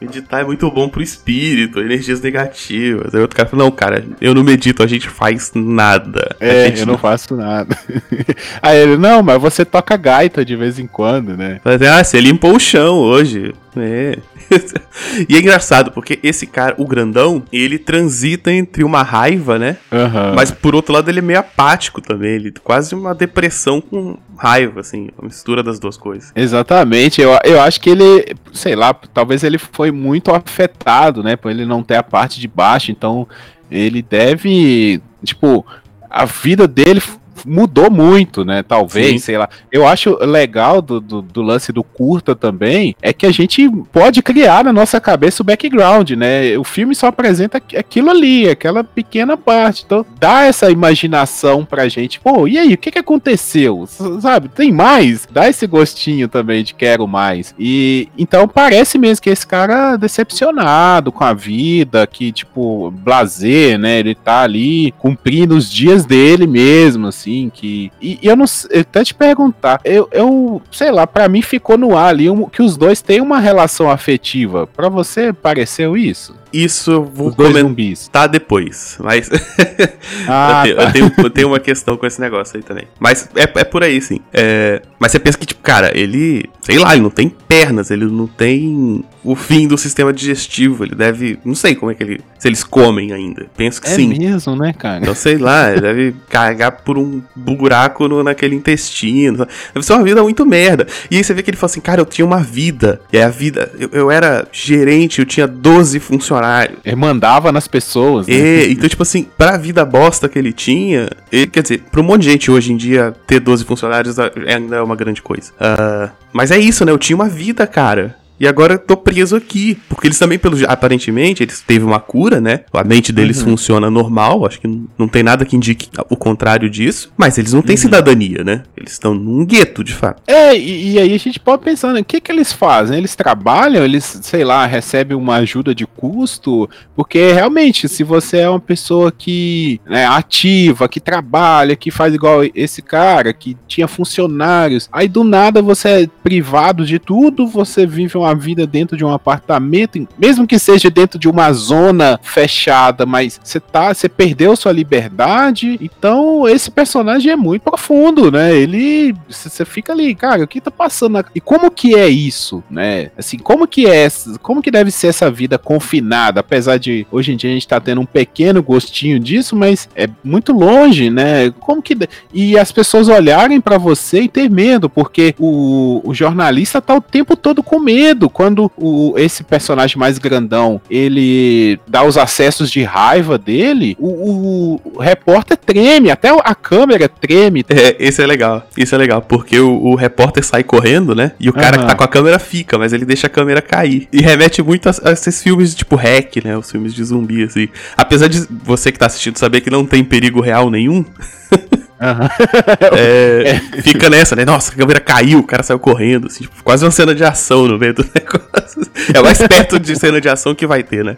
Meditar 0.00 0.40
é 0.40 0.44
muito 0.44 0.70
bom 0.70 0.88
pro 0.88 0.99
espírito, 1.02 1.80
energias 1.80 2.20
negativas. 2.20 3.14
Aí 3.14 3.20
outro 3.20 3.36
cara 3.36 3.48
falou, 3.48 3.66
não, 3.66 3.72
cara, 3.72 4.04
eu 4.20 4.34
não 4.34 4.42
medito, 4.42 4.82
a 4.82 4.86
gente 4.86 5.08
faz 5.08 5.52
nada. 5.54 6.36
É, 6.40 6.72
eu 6.76 6.86
não 6.86 6.98
faço 6.98 7.36
nada. 7.36 7.76
Aí 8.62 8.78
ele, 8.78 8.96
não, 8.96 9.22
mas 9.22 9.40
você 9.40 9.64
toca 9.64 9.96
gaita 9.96 10.44
de 10.44 10.56
vez 10.56 10.78
em 10.78 10.86
quando, 10.86 11.36
né? 11.36 11.60
Mas, 11.64 11.80
ah, 11.82 12.02
você 12.02 12.20
limpou 12.20 12.54
o 12.54 12.60
chão 12.60 12.98
hoje. 12.98 13.54
É. 13.76 14.18
e 15.28 15.36
é 15.36 15.38
engraçado, 15.38 15.92
porque 15.92 16.18
esse 16.22 16.46
cara, 16.46 16.74
o 16.78 16.86
grandão, 16.86 17.42
ele 17.52 17.78
transita 17.78 18.52
entre 18.52 18.82
uma 18.82 19.02
raiva, 19.02 19.58
né? 19.58 19.76
Uhum. 19.92 20.34
Mas 20.34 20.50
por 20.50 20.74
outro 20.74 20.92
lado, 20.92 21.08
ele 21.08 21.20
é 21.20 21.22
meio 21.22 21.38
apático 21.38 22.00
também. 22.00 22.34
Ele 22.34 22.52
quase 22.62 22.94
uma 22.94 23.14
depressão 23.14 23.80
com 23.80 24.18
raiva, 24.36 24.80
assim, 24.80 25.08
a 25.18 25.24
mistura 25.24 25.62
das 25.62 25.78
duas 25.78 25.96
coisas. 25.96 26.32
Exatamente. 26.34 27.20
Eu, 27.20 27.30
eu 27.44 27.60
acho 27.60 27.80
que 27.80 27.90
ele, 27.90 28.34
sei 28.52 28.74
lá, 28.74 28.92
talvez 28.94 29.44
ele 29.44 29.58
foi 29.58 29.90
muito 29.90 30.32
afetado, 30.32 31.22
né? 31.22 31.36
Por 31.36 31.50
ele 31.50 31.64
não 31.64 31.82
ter 31.82 31.96
a 31.96 32.02
parte 32.02 32.40
de 32.40 32.48
baixo. 32.48 32.90
Então, 32.90 33.28
ele 33.70 34.02
deve. 34.02 35.00
Tipo, 35.24 35.64
a 36.08 36.24
vida 36.24 36.66
dele 36.66 37.00
mudou 37.46 37.90
muito, 37.90 38.44
né? 38.44 38.62
Talvez, 38.62 39.12
Sim. 39.12 39.18
sei 39.18 39.38
lá. 39.38 39.48
Eu 39.70 39.86
acho 39.86 40.16
legal 40.24 40.82
do, 40.82 41.00
do, 41.00 41.22
do, 41.22 41.42
lance 41.42 41.72
do 41.72 41.82
curta 41.82 42.34
também 42.34 42.94
é 43.00 43.12
que 43.12 43.26
a 43.26 43.32
gente 43.32 43.68
pode 43.92 44.22
criar 44.22 44.64
na 44.64 44.72
nossa 44.72 45.00
cabeça 45.00 45.42
o 45.42 45.46
background, 45.46 46.10
né? 46.12 46.56
O 46.58 46.64
filme 46.64 46.94
só 46.94 47.06
apresenta 47.08 47.62
aquilo 47.76 48.10
ali, 48.10 48.48
aquela 48.48 48.84
pequena 48.84 49.36
parte. 49.36 49.84
Então, 49.84 50.04
dá 50.18 50.44
essa 50.44 50.70
imaginação 50.70 51.64
pra 51.64 51.88
gente. 51.88 52.20
Pô, 52.20 52.46
e 52.46 52.58
aí, 52.58 52.74
o 52.74 52.78
que 52.78 52.90
que 52.90 52.98
aconteceu? 52.98 53.86
Sabe, 54.20 54.48
tem 54.48 54.72
mais? 54.72 55.26
Dá 55.30 55.48
esse 55.48 55.66
gostinho 55.66 56.28
também 56.28 56.62
de 56.62 56.74
quero 56.74 57.06
mais. 57.06 57.54
E 57.58 58.08
então 58.16 58.46
parece 58.46 58.98
mesmo 58.98 59.22
que 59.22 59.30
esse 59.30 59.46
cara 59.46 59.94
é 59.94 59.98
decepcionado 59.98 61.12
com 61.12 61.24
a 61.24 61.32
vida, 61.32 62.06
que 62.06 62.32
tipo, 62.32 62.90
blazer, 62.90 63.78
né? 63.78 63.98
Ele 63.98 64.14
tá 64.14 64.42
ali 64.42 64.92
cumprindo 64.98 65.56
os 65.56 65.70
dias 65.70 66.04
dele 66.04 66.46
mesmo, 66.46 67.06
assim 67.06 67.29
assim, 67.30 67.50
que. 67.52 67.92
E, 68.00 68.18
e 68.20 68.26
eu 68.26 68.36
não 68.36 68.44
eu 68.70 68.80
até 68.80 69.04
te 69.04 69.14
perguntar, 69.14 69.80
eu, 69.84 70.08
eu 70.12 70.60
sei 70.70 70.90
lá, 70.90 71.06
para 71.06 71.28
mim 71.28 71.42
ficou 71.42 71.78
no 71.78 71.96
ar 71.96 72.08
ali 72.08 72.28
um, 72.28 72.48
que 72.48 72.62
os 72.62 72.76
dois 72.76 73.00
têm 73.00 73.20
uma 73.20 73.38
relação 73.38 73.90
afetiva. 73.90 74.66
para 74.66 74.88
você 74.88 75.32
pareceu 75.32 75.96
isso? 75.96 76.34
Isso 76.52 76.90
eu 76.90 77.04
vou 77.04 77.32
comentar 77.32 78.28
depois, 78.28 78.98
mas 79.00 79.30
ah, 80.28 80.64
eu, 80.66 80.76
tenho, 80.76 80.76
tá. 80.76 80.82
eu, 80.82 80.92
tenho, 80.92 81.12
eu, 81.18 81.30
tenho, 81.30 81.48
uma 81.48 81.60
questão 81.60 81.96
com 81.96 82.04
esse 82.04 82.20
negócio 82.20 82.56
aí 82.56 82.62
também. 82.62 82.88
Mas 82.98 83.28
é, 83.36 83.42
é 83.42 83.64
por 83.64 83.84
aí, 83.84 84.00
sim. 84.00 84.20
É, 84.32 84.82
mas 84.98 85.12
você 85.12 85.20
pensa 85.20 85.38
que, 85.38 85.46
tipo, 85.46 85.62
cara, 85.62 85.96
ele, 85.96 86.50
sei 86.60 86.78
lá, 86.78 86.92
ele 86.92 87.02
não 87.02 87.10
tem 87.10 87.28
pernas, 87.28 87.92
ele 87.92 88.04
não 88.06 88.26
tem 88.26 89.04
o 89.22 89.34
fim 89.34 89.66
do 89.68 89.76
sistema 89.76 90.12
digestivo, 90.12 90.84
ele 90.84 90.94
deve, 90.94 91.38
não 91.44 91.54
sei 91.54 91.74
como 91.74 91.90
é 91.90 91.94
que 91.94 92.02
ele, 92.02 92.20
se 92.38 92.48
eles 92.48 92.64
comem 92.64 93.12
ainda. 93.12 93.46
Penso 93.56 93.80
que 93.80 93.88
é 93.88 93.90
sim. 93.90 94.14
É 94.14 94.18
mesmo, 94.18 94.56
né, 94.56 94.72
cara? 94.72 95.00
Então, 95.00 95.14
sei 95.14 95.36
lá, 95.36 95.70
ele 95.70 95.80
deve 95.80 96.14
carregar 96.28 96.72
por 96.72 96.96
um 96.96 97.22
buraco 97.34 98.08
no, 98.08 98.22
naquele 98.22 98.56
intestino. 98.56 99.46
Deve 99.74 99.84
ser 99.84 99.92
uma 99.92 100.04
vida 100.04 100.22
muito 100.22 100.46
merda. 100.46 100.86
E 101.10 101.16
aí 101.16 101.24
você 101.24 101.34
vê 101.34 101.42
que 101.42 101.50
ele 101.50 101.56
fala 101.56 101.70
assim, 101.70 101.80
cara, 101.80 102.00
eu 102.00 102.06
tinha 102.06 102.24
uma 102.24 102.42
vida. 102.42 103.00
E 103.12 103.18
aí 103.18 103.22
a 103.22 103.28
vida, 103.28 103.70
eu, 103.78 103.88
eu 103.92 104.10
era 104.10 104.46
gerente, 104.52 105.18
eu 105.18 105.26
tinha 105.26 105.46
12 105.46 106.00
funcionários 106.00 106.20
funcionário. 106.20 106.78
Ele 106.84 106.96
mandava 106.96 107.50
nas 107.50 107.66
pessoas, 107.66 108.26
né? 108.26 108.34
E, 108.34 108.72
então, 108.72 108.88
tipo 108.88 109.02
assim, 109.02 109.26
pra 109.36 109.56
vida 109.56 109.84
bosta 109.84 110.28
que 110.28 110.38
ele 110.38 110.52
tinha, 110.52 111.08
ele, 111.32 111.46
quer 111.46 111.62
dizer, 111.62 111.82
pra 111.90 112.00
um 112.00 112.04
monte 112.04 112.22
de 112.22 112.30
gente 112.30 112.50
hoje 112.50 112.72
em 112.72 112.76
dia, 112.76 113.14
ter 113.26 113.40
12 113.40 113.64
funcionários 113.64 114.18
ainda 114.18 114.76
é 114.76 114.82
uma 114.82 114.96
grande 114.96 115.22
coisa. 115.22 115.52
Uh, 115.52 116.10
mas 116.32 116.50
é 116.50 116.58
isso, 116.58 116.84
né? 116.84 116.92
Eu 116.92 116.98
tinha 116.98 117.16
uma 117.16 117.28
vida, 117.28 117.66
cara. 117.66 118.16
E 118.40 118.48
agora 118.48 118.74
eu 118.74 118.78
tô 118.78 118.96
preso 118.96 119.36
aqui. 119.36 119.78
Porque 119.86 120.06
eles 120.06 120.18
também, 120.18 120.38
pelo 120.38 120.56
aparentemente, 120.66 121.42
eles 121.42 121.60
teve 121.60 121.84
uma 121.84 122.00
cura, 122.00 122.40
né? 122.40 122.60
A 122.72 122.82
mente 122.82 123.12
deles 123.12 123.38
uhum. 123.40 123.50
funciona 123.50 123.90
normal. 123.90 124.46
Acho 124.46 124.58
que 124.58 124.82
não 124.96 125.06
tem 125.06 125.22
nada 125.22 125.44
que 125.44 125.54
indique 125.54 125.90
o 126.08 126.16
contrário 126.16 126.70
disso. 126.70 127.12
Mas 127.18 127.36
eles 127.36 127.52
não 127.52 127.60
têm 127.60 127.76
uhum. 127.76 127.82
cidadania, 127.82 128.42
né? 128.42 128.62
Eles 128.74 128.92
estão 128.92 129.12
num 129.12 129.44
gueto, 129.44 129.84
de 129.84 129.92
fato. 129.92 130.22
É, 130.26 130.56
e, 130.56 130.92
e, 130.92 130.98
aí 130.98 131.12
a 131.12 131.18
gente 131.18 131.38
pode 131.38 131.62
pensar, 131.62 131.92
né? 131.92 132.00
O 132.00 132.04
que 132.04 132.18
que 132.18 132.32
eles 132.32 132.50
fazem? 132.50 132.96
Eles 132.96 133.14
trabalham? 133.14 133.84
Eles, 133.84 134.20
sei 134.22 134.42
lá, 134.42 134.64
recebem 134.64 135.14
uma 135.14 135.36
ajuda 135.36 135.74
de 135.74 135.86
custo? 135.86 136.68
Porque 136.96 137.32
realmente, 137.32 137.90
se 137.90 138.02
você 138.02 138.38
é 138.38 138.48
uma 138.48 138.60
pessoa 138.60 139.12
que 139.12 139.78
é 139.90 140.06
ativa, 140.06 140.88
que 140.88 140.98
trabalha, 140.98 141.76
que 141.76 141.90
faz 141.90 142.14
igual 142.14 142.40
esse 142.54 142.80
cara, 142.80 143.34
que 143.34 143.54
tinha 143.68 143.86
funcionários, 143.86 144.88
aí 144.90 145.08
do 145.08 145.22
nada 145.22 145.60
você 145.60 145.88
é 145.88 146.08
privado 146.22 146.86
de 146.86 146.98
tudo, 146.98 147.46
você 147.46 147.86
vive 147.86 148.16
uma 148.16 148.29
uma 148.30 148.34
vida 148.34 148.66
dentro 148.66 148.96
de 148.96 149.04
um 149.04 149.12
apartamento, 149.12 150.08
mesmo 150.18 150.46
que 150.46 150.58
seja 150.58 150.90
dentro 150.90 151.18
de 151.18 151.28
uma 151.28 151.52
zona 151.52 152.18
fechada, 152.22 153.04
mas 153.04 153.40
você 153.42 153.58
tá, 153.58 153.92
você 153.92 154.08
perdeu 154.08 154.56
sua 154.56 154.72
liberdade. 154.72 155.78
Então, 155.80 156.48
esse 156.48 156.70
personagem 156.70 157.32
é 157.32 157.36
muito 157.36 157.62
profundo, 157.62 158.30
né? 158.30 158.54
Ele 158.54 159.14
você 159.28 159.64
fica 159.64 159.92
ali, 159.92 160.14
cara, 160.14 160.44
o 160.44 160.48
que 160.48 160.60
tá 160.60 160.70
passando? 160.70 161.24
E 161.34 161.40
como 161.40 161.70
que 161.70 161.94
é 161.94 162.08
isso, 162.08 162.62
né? 162.70 163.10
Assim, 163.18 163.38
como 163.38 163.66
que 163.66 163.86
é, 163.86 164.08
como 164.42 164.62
que 164.62 164.70
deve 164.70 164.90
ser 164.90 165.08
essa 165.08 165.30
vida 165.30 165.58
confinada, 165.58 166.40
apesar 166.40 166.78
de 166.78 167.06
hoje 167.10 167.32
em 167.32 167.36
dia 167.36 167.50
a 167.50 167.54
gente 167.54 167.68
tá 167.68 167.80
tendo 167.80 168.00
um 168.00 168.06
pequeno 168.06 168.62
gostinho 168.62 169.18
disso, 169.18 169.56
mas 169.56 169.88
é 169.94 170.08
muito 170.22 170.52
longe, 170.52 171.10
né? 171.10 171.50
Como 171.58 171.82
que 171.82 171.96
e 172.32 172.58
as 172.58 172.70
pessoas 172.70 173.08
olharem 173.08 173.60
para 173.60 173.78
você 173.78 174.22
e 174.22 174.28
ter 174.28 174.48
medo, 174.48 174.88
porque 174.88 175.34
o, 175.38 176.00
o 176.04 176.14
jornalista 176.14 176.80
tá 176.80 176.94
o 176.94 177.00
tempo 177.00 177.36
todo 177.36 177.62
com 177.62 177.80
medo 177.80 178.19
quando 178.28 178.70
o, 178.76 179.14
esse 179.16 179.42
personagem 179.42 179.96
mais 179.98 180.18
grandão 180.18 180.80
ele 180.90 181.78
dá 181.86 182.04
os 182.04 182.18
acessos 182.18 182.70
de 182.70 182.82
raiva 182.82 183.38
dele, 183.38 183.96
o, 183.98 184.08
o, 184.08 184.80
o 184.96 184.98
repórter 184.98 185.56
treme, 185.56 186.10
até 186.10 186.28
a 186.30 186.54
câmera 186.54 187.08
treme. 187.08 187.64
É, 187.68 187.96
isso 187.98 188.20
é 188.20 188.26
legal, 188.26 188.66
isso 188.76 188.94
é 188.94 188.98
legal, 188.98 189.22
porque 189.22 189.58
o, 189.58 189.94
repórter 189.94 190.44
sai 190.44 190.64
correndo, 190.64 191.14
né? 191.14 191.32
E 191.38 191.48
o 191.48 191.52
cara 191.52 191.76
uhum. 191.76 191.82
que 191.82 191.88
tá 191.88 191.94
com 191.94 192.04
a 192.04 192.08
câmera 192.08 192.38
fica, 192.38 192.78
mas 192.78 192.92
ele 192.92 193.04
deixa 193.04 193.26
a 193.26 193.30
câmera 193.30 193.62
cair. 193.62 194.08
E 194.12 194.20
remete 194.20 194.62
muito 194.62 194.88
a, 194.88 194.92
a 195.04 195.12
esses 195.12 195.42
filmes 195.42 195.74
tipo 195.74 195.96
hack, 195.96 196.36
né? 196.44 196.56
Os 196.56 196.70
filmes 196.70 196.94
de 196.94 197.04
zumbi, 197.04 197.44
assim. 197.44 197.68
Apesar 197.96 198.28
de 198.28 198.46
você 198.64 198.90
que 198.90 198.98
tá 198.98 199.06
assistindo 199.06 199.38
saber 199.38 199.60
que 199.60 199.70
não 199.70 199.84
tem 199.86 200.02
perigo 200.02 200.40
real 200.40 200.70
nenhum. 200.70 201.04
Uhum. 202.00 202.96
é, 202.96 203.60
fica 203.82 204.08
nessa, 204.08 204.34
né? 204.34 204.44
Nossa, 204.44 204.72
a 204.72 204.74
câmera 204.74 205.00
caiu, 205.00 205.40
o 205.40 205.46
cara 205.46 205.62
saiu 205.62 205.78
correndo, 205.78 206.28
assim, 206.28 206.44
tipo, 206.44 206.62
quase 206.64 206.84
uma 206.84 206.90
cena 206.90 207.14
de 207.14 207.22
ação 207.22 207.66
no 207.66 207.78
meio 207.78 207.92
do 207.92 208.02
negócio. 208.14 208.82
É 209.14 209.20
mais 209.20 209.38
perto 209.38 209.78
de 209.78 209.94
cena 209.96 210.20
de 210.20 210.28
ação 210.28 210.54
que 210.54 210.66
vai 210.66 210.82
ter, 210.82 211.04
né? 211.04 211.16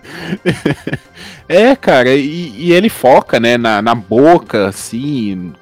É, 1.48 1.76
cara, 1.76 2.14
e, 2.14 2.52
e 2.56 2.72
ele 2.72 2.88
foca, 2.88 3.38
né, 3.38 3.56
na, 3.56 3.80
na 3.80 3.94
boca, 3.94 4.68
assim, 4.68 5.52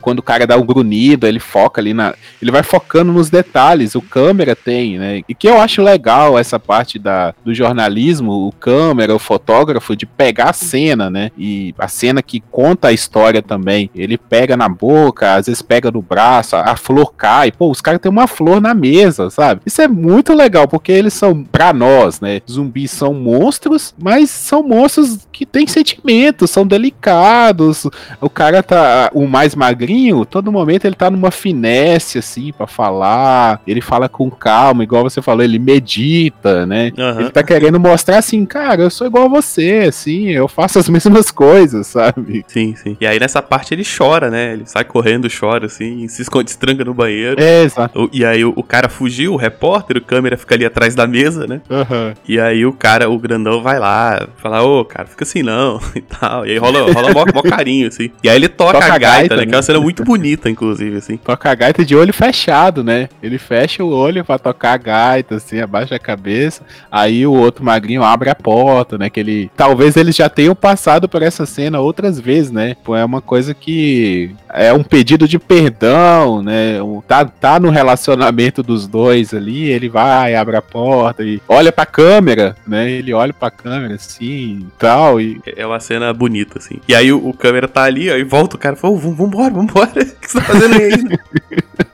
quando 0.00 0.20
o 0.20 0.22
cara 0.22 0.46
dá 0.46 0.56
um 0.56 0.64
grunhido, 0.64 1.26
ele 1.26 1.40
foca 1.40 1.80
ali 1.80 1.92
na. 1.94 2.14
Ele 2.40 2.50
vai 2.50 2.62
focando 2.62 3.12
nos 3.12 3.30
detalhes, 3.30 3.94
o 3.94 4.02
câmera 4.02 4.54
tem, 4.54 4.98
né? 4.98 5.22
E 5.28 5.34
que 5.34 5.48
eu 5.48 5.60
acho 5.60 5.82
legal 5.82 6.38
essa 6.38 6.58
parte 6.58 6.98
da, 6.98 7.34
do 7.44 7.54
jornalismo, 7.54 8.46
o 8.46 8.52
câmera, 8.52 9.14
o 9.14 9.18
fotógrafo, 9.18 9.96
de 9.96 10.06
pegar 10.06 10.50
a 10.50 10.52
cena, 10.52 11.10
né? 11.10 11.30
E 11.36 11.74
a 11.78 11.88
cena 11.88 12.22
que 12.22 12.40
conta 12.40 12.88
a 12.88 12.92
história 12.92 13.42
também. 13.42 13.90
Ele 13.94 14.18
pega 14.18 14.56
na 14.56 14.68
boca, 14.68 15.34
às 15.34 15.46
vezes 15.46 15.62
pega 15.62 15.90
no 15.90 16.02
braço, 16.02 16.56
a 16.56 16.76
flor 16.76 17.12
cai. 17.14 17.52
Pô, 17.52 17.70
os 17.70 17.80
caras 17.80 18.00
têm 18.00 18.10
uma 18.10 18.26
flor 18.26 18.60
na 18.60 18.74
mesa, 18.74 19.30
sabe? 19.30 19.60
Isso 19.66 19.80
é 19.82 19.88
muito 19.88 20.32
legal, 20.34 20.68
porque 20.68 20.92
eles 20.92 21.12
são, 21.12 21.44
pra 21.44 21.72
nós, 21.72 22.20
né? 22.20 22.40
Zumbis 22.50 22.90
são 22.90 23.14
monstros, 23.14 23.94
mas 23.98 24.30
são 24.30 24.62
monstros 24.62 25.26
que 25.32 25.44
têm 25.44 25.66
sentimentos, 25.66 26.50
são 26.50 26.66
delicados. 26.66 27.86
O 28.20 28.30
cara 28.30 28.62
tá. 28.62 29.10
O 29.12 29.26
mais 29.26 29.54
magro 29.54 29.75
magrinho, 29.76 30.24
todo 30.24 30.50
momento 30.50 30.86
ele 30.86 30.94
tá 30.94 31.10
numa 31.10 31.30
finesse, 31.30 32.18
assim, 32.18 32.52
para 32.52 32.66
falar. 32.66 33.60
Ele 33.66 33.82
fala 33.82 34.08
com 34.08 34.30
calma, 34.30 34.82
igual 34.82 35.02
você 35.02 35.20
falou, 35.20 35.44
ele 35.44 35.58
medita, 35.58 36.64
né? 36.64 36.92
Uhum. 36.96 37.20
Ele 37.20 37.30
tá 37.30 37.42
querendo 37.42 37.78
mostrar 37.78 38.18
assim, 38.18 38.46
cara, 38.46 38.82
eu 38.82 38.90
sou 38.90 39.06
igual 39.06 39.26
a 39.26 39.28
você, 39.28 39.84
assim, 39.88 40.30
eu 40.30 40.48
faço 40.48 40.78
as 40.78 40.88
mesmas 40.96 41.30
coisas, 41.30 41.86
sabe? 41.86 42.44
Sim, 42.48 42.74
sim. 42.74 42.96
E 43.00 43.06
aí 43.06 43.20
nessa 43.20 43.42
parte 43.42 43.74
ele 43.74 43.84
chora, 43.84 44.30
né? 44.30 44.54
Ele 44.54 44.64
sai 44.66 44.84
correndo, 44.84 45.28
chora, 45.28 45.66
assim, 45.66 46.08
se 46.08 46.22
esconde, 46.22 46.50
estranca 46.50 46.84
no 46.84 46.94
banheiro. 46.94 47.40
É, 47.40 47.62
exato. 47.62 48.08
E 48.12 48.24
aí 48.24 48.44
o, 48.44 48.52
o 48.56 48.62
cara 48.62 48.88
fugiu, 48.88 49.34
o 49.34 49.36
repórter, 49.36 49.98
o 49.98 50.00
câmera 50.00 50.36
fica 50.36 50.54
ali 50.54 50.64
atrás 50.64 50.94
da 50.94 51.06
mesa, 51.06 51.46
né? 51.46 51.60
Uhum. 51.68 52.14
E 52.26 52.40
aí 52.40 52.64
o 52.64 52.72
cara, 52.72 53.10
o 53.10 53.18
grandão 53.18 53.62
vai 53.62 53.78
lá, 53.78 54.26
fala, 54.38 54.62
ô, 54.62 54.84
cara, 54.84 55.06
fica 55.06 55.24
assim 55.24 55.42
não, 55.42 55.80
e 55.94 56.00
tal. 56.00 56.46
E 56.46 56.52
aí 56.52 56.58
rola, 56.58 56.92
rola 56.92 57.12
mó, 57.12 57.24
mó 57.34 57.42
carinho, 57.42 57.88
assim. 57.88 58.10
E 58.22 58.28
aí 58.28 58.36
ele 58.36 58.48
toca, 58.48 58.74
toca 58.74 58.86
a 58.86 58.98
gaita, 58.98 59.16
gaita 59.18 59.36
né? 59.36 59.44
né? 59.44 59.52
Cena 59.66 59.80
muito 59.80 60.04
bonita, 60.04 60.48
inclusive, 60.48 60.96
assim. 60.96 61.16
Toca 61.16 61.50
a 61.50 61.54
gaita 61.54 61.84
de 61.84 61.94
olho 61.96 62.12
fechado, 62.12 62.82
né? 62.82 63.08
Ele 63.22 63.38
fecha 63.38 63.84
o 63.84 63.90
olho 63.90 64.24
pra 64.24 64.38
tocar 64.38 64.72
a 64.72 64.76
gaita, 64.76 65.36
assim, 65.36 65.60
abaixa 65.60 65.96
a 65.96 65.98
cabeça. 65.98 66.62
Aí 66.90 67.26
o 67.26 67.32
outro 67.32 67.64
magrinho 67.64 68.02
abre 68.02 68.30
a 68.30 68.34
porta, 68.34 68.96
né? 68.96 69.10
Que 69.10 69.20
ele. 69.20 69.50
Talvez 69.56 69.96
eles 69.96 70.14
já 70.14 70.28
tenham 70.28 70.54
passado 70.54 71.08
por 71.08 71.22
essa 71.22 71.44
cena 71.44 71.80
outras 71.80 72.18
vezes, 72.18 72.50
né? 72.50 72.76
É 72.88 73.04
uma 73.04 73.20
coisa 73.20 73.54
que 73.54 74.30
é 74.52 74.72
um 74.72 74.82
pedido 74.82 75.28
de 75.28 75.38
perdão, 75.38 76.42
né? 76.42 76.78
Tá, 77.06 77.24
tá 77.24 77.60
no 77.60 77.70
relacionamento 77.70 78.62
dos 78.62 78.86
dois 78.86 79.34
ali, 79.34 79.64
ele 79.70 79.88
vai, 79.88 80.34
abre 80.34 80.56
a 80.56 80.62
porta 80.62 81.22
e 81.22 81.40
olha 81.48 81.70
pra 81.70 81.84
câmera, 81.84 82.56
né? 82.66 82.90
Ele 82.90 83.12
olha 83.12 83.32
pra 83.32 83.50
câmera 83.50 83.94
assim 83.94 84.60
e 84.60 84.66
tal. 84.78 85.20
E... 85.20 85.40
É 85.56 85.66
uma 85.66 85.80
cena 85.80 86.12
bonita, 86.12 86.58
assim. 86.58 86.76
E 86.88 86.94
aí 86.94 87.12
o, 87.12 87.28
o 87.28 87.34
câmera 87.34 87.68
tá 87.68 87.82
ali, 87.82 88.10
aí 88.10 88.22
volta 88.22 88.56
o 88.56 88.58
cara 88.58 88.76
e 88.76 88.78
fala: 88.78 88.96
vambora, 88.96 89.52
vambora. 89.56 89.90
O 89.96 90.26
que 90.26 90.32
você 90.32 90.40
tá 90.40 90.44
fazendo 90.44 90.74
aí 90.74 90.92
ainda? 90.92 91.20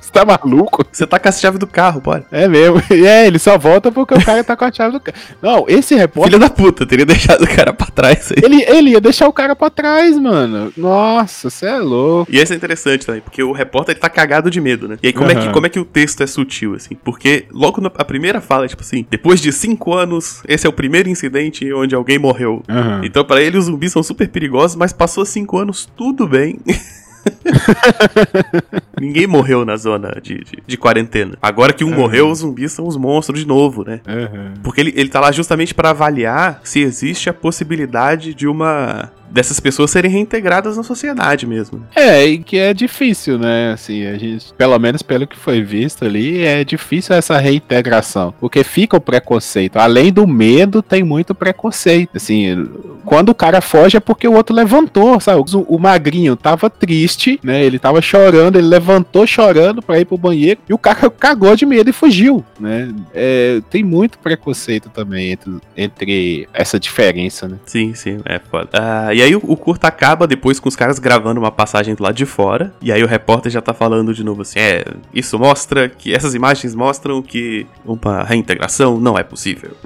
Você 0.01 0.11
tá 0.11 0.25
maluco? 0.25 0.87
Você 0.91 1.07
tá 1.07 1.19
com 1.19 1.29
a 1.29 1.33
chave 1.33 1.59
do 1.59 1.67
carro, 1.67 2.01
bora. 2.01 2.25
É 2.31 2.49
mesmo. 2.49 2.83
É, 3.03 3.27
ele 3.27 3.39
só 3.39 3.59
volta 3.59 3.91
porque 3.91 4.15
o 4.15 4.25
cara 4.25 4.45
tá 4.45 4.57
com 4.57 4.65
a 4.65 4.73
chave 4.73 4.93
do 4.93 5.01
carro. 5.01 5.17
Não, 5.41 5.65
esse 5.69 5.95
repórter. 5.95 6.31
Filho 6.31 6.39
da 6.39 6.49
puta, 6.49 6.87
teria 6.87 7.05
deixado 7.05 7.43
o 7.43 7.49
cara 7.49 7.73
pra 7.73 7.87
trás 7.89 8.31
aí. 8.31 8.43
Ele, 8.43 8.63
ele 8.63 8.91
ia 8.91 9.01
deixar 9.01 9.29
o 9.29 9.33
cara 9.33 9.57
pra 9.57 9.69
trás, 9.71 10.17
mano. 10.19 10.73
Nossa, 10.77 11.51
você 11.51 11.67
é 11.67 11.79
louco. 11.79 12.31
E 12.31 12.39
esse 12.39 12.53
é 12.53 12.57
interessante 12.57 13.05
também, 13.05 13.21
porque 13.21 13.43
o 13.43 13.53
repórter 13.53 13.95
ele 13.95 14.01
tá 14.01 14.09
cagado 14.09 14.51
de 14.51 14.61
medo, 14.61 14.87
né? 14.87 14.99
E 15.03 15.09
aí, 15.09 15.13
como, 15.13 15.31
uhum. 15.31 15.39
é, 15.39 15.47
que, 15.47 15.53
como 15.53 15.67
é 15.67 15.69
que 15.69 15.81
o 15.81 15.85
texto 15.85 16.23
é 16.23 16.27
sutil, 16.27 16.75
assim? 16.75 16.95
Porque 17.03 17.47
logo 17.51 17.81
na 17.81 17.91
a 17.95 18.05
primeira 18.05 18.41
fala, 18.41 18.69
tipo 18.69 18.83
assim, 18.83 19.07
depois 19.11 19.41
de 19.41 19.53
cinco 19.53 19.95
anos, 19.95 20.43
esse 20.47 20.67
é 20.67 20.71
o 20.71 20.73
primeiro 20.73 21.09
incidente 21.09 21.73
onde 21.73 21.95
alguém 21.95 22.19
morreu. 22.19 22.63
Uhum. 22.69 23.05
Então, 23.05 23.25
para 23.25 23.43
ele, 23.43 23.59
os 23.59 23.67
zumbis 23.67 23.93
são 23.93 24.03
super 24.03 24.29
perigosos, 24.29 24.77
mas 24.77 24.93
passou 24.93 25.25
cinco 25.25 25.59
anos, 25.59 25.89
tudo 25.97 26.27
bem. 26.27 26.59
Ninguém 29.01 29.27
morreu 29.27 29.65
na 29.65 29.77
zona 29.77 30.19
de, 30.23 30.45
de, 30.45 30.63
de, 30.67 30.77
quarentena. 30.77 31.37
Agora 31.41 31.73
que 31.73 31.85
um 31.85 31.91
uhum. 31.91 31.97
morreu, 31.97 32.31
os 32.31 32.39
zumbis 32.39 32.73
são 32.73 32.87
os 32.87 32.97
monstros 32.97 33.41
de 33.41 33.47
novo, 33.47 33.85
né? 33.85 34.01
Uhum. 34.07 34.55
Porque 34.63 34.81
ele, 34.81 34.93
ele 34.97 35.09
tá 35.09 35.21
lá 35.21 35.33
justamente 35.33 35.75
para 35.75 35.91
avaliar 35.91 36.61
se 36.65 36.81
existe 36.81 37.29
a 37.29 37.35
possibilidade 37.35 38.35
de 38.35 38.47
uma 38.47 39.11
dessas 39.33 39.59
pessoas 39.59 39.91
serem 39.91 40.11
reintegradas 40.11 40.77
na 40.77 40.83
sociedade 40.83 41.47
mesmo. 41.47 41.85
É, 41.97 42.25
e 42.25 42.39
que 42.39 42.59
é 42.59 42.75
difícil, 42.75 43.39
né? 43.39 43.73
Assim, 43.73 44.07
a 44.07 44.19
gente, 44.19 44.53
pelo 44.55 44.79
menos 44.79 45.03
pelo 45.03 45.27
que 45.27 45.37
foi 45.37 45.63
visto 45.63 46.05
ali, 46.05 46.45
é 46.45 46.63
difícil 46.63 47.17
essa 47.17 47.39
reintegração, 47.39 48.35
porque 48.39 48.63
fica 48.63 48.97
o 48.97 49.01
preconceito. 49.01 49.79
Além 49.79 50.13
do 50.13 50.27
medo, 50.27 50.83
tem 50.83 51.03
muito 51.03 51.35
preconceito. 51.35 52.11
Assim, 52.15 52.69
quando 53.05 53.31
o 53.31 53.35
cara 53.35 53.61
foge 53.61 53.97
é 53.97 54.01
porque 54.01 54.29
o 54.29 54.35
outro 54.35 54.55
levantou, 54.55 55.19
sabe? 55.19 55.41
O, 55.41 55.61
o 55.63 55.79
magrinho 55.79 56.37
tava 56.37 56.69
triste, 56.69 57.12
né? 57.43 57.65
Ele 57.65 57.79
tava 57.79 58.01
chorando, 58.01 58.57
ele 58.57 58.67
levantou 58.67 59.27
chorando 59.27 59.83
para 59.83 60.01
ir 60.01 60.05
pro 60.05 60.17
banheiro 60.17 60.61
e 60.69 60.75
o 60.75 60.79
cara 60.79 61.11
cagou 61.11 61.55
de 61.57 61.67
medo 61.67 61.91
e 61.91 61.93
fugiu, 61.93 62.45
né? 62.59 62.93
É, 63.15 63.61
tem 63.71 63.83
muito 63.83 64.19
preconceito 64.19 64.89
também 64.91 65.33
entre, 65.33 65.53
entre 65.77 66.49
essa 66.53 66.79
diferença, 66.79 67.49
né? 67.49 67.59
Sim, 67.67 67.95
sim, 67.95 68.21
é 68.25 68.39
foda. 68.39 68.69
Ah, 68.73 69.15
e 69.15 69.23
aí 69.23 69.35
o, 69.35 69.43
o 69.45 69.57
curto 69.57 69.85
acaba 69.85 70.27
depois 70.27 70.59
com 70.59 70.69
os 70.69 70.77
caras 70.77 70.99
gravando 70.99 71.41
uma 71.41 71.51
passagem 71.51 71.95
do 71.95 72.03
lado 72.03 72.15
de 72.15 72.27
fora. 72.27 72.73
E 72.81 72.93
aí 72.93 73.03
o 73.03 73.07
repórter 73.07 73.51
já 73.51 73.61
tá 73.61 73.75
falando 73.75 74.15
de 74.15 74.25
novo 74.25 74.43
assim: 74.43 74.59
é, 74.59 74.85
isso 75.13 75.39
mostra 75.39 75.89
que. 75.89 76.13
Essas 76.13 76.35
imagens 76.35 76.75
mostram 76.75 77.23
que 77.23 77.67
uma 77.85 78.23
reintegração 78.23 78.99
não 78.99 79.19
é 79.19 79.23
possível. 79.23 79.77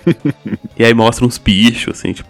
e 0.78 0.84
aí 0.84 0.94
mostra 0.94 1.24
uns 1.24 1.38
bichos, 1.38 1.98
assim, 1.98 2.12
tipo. 2.12 2.28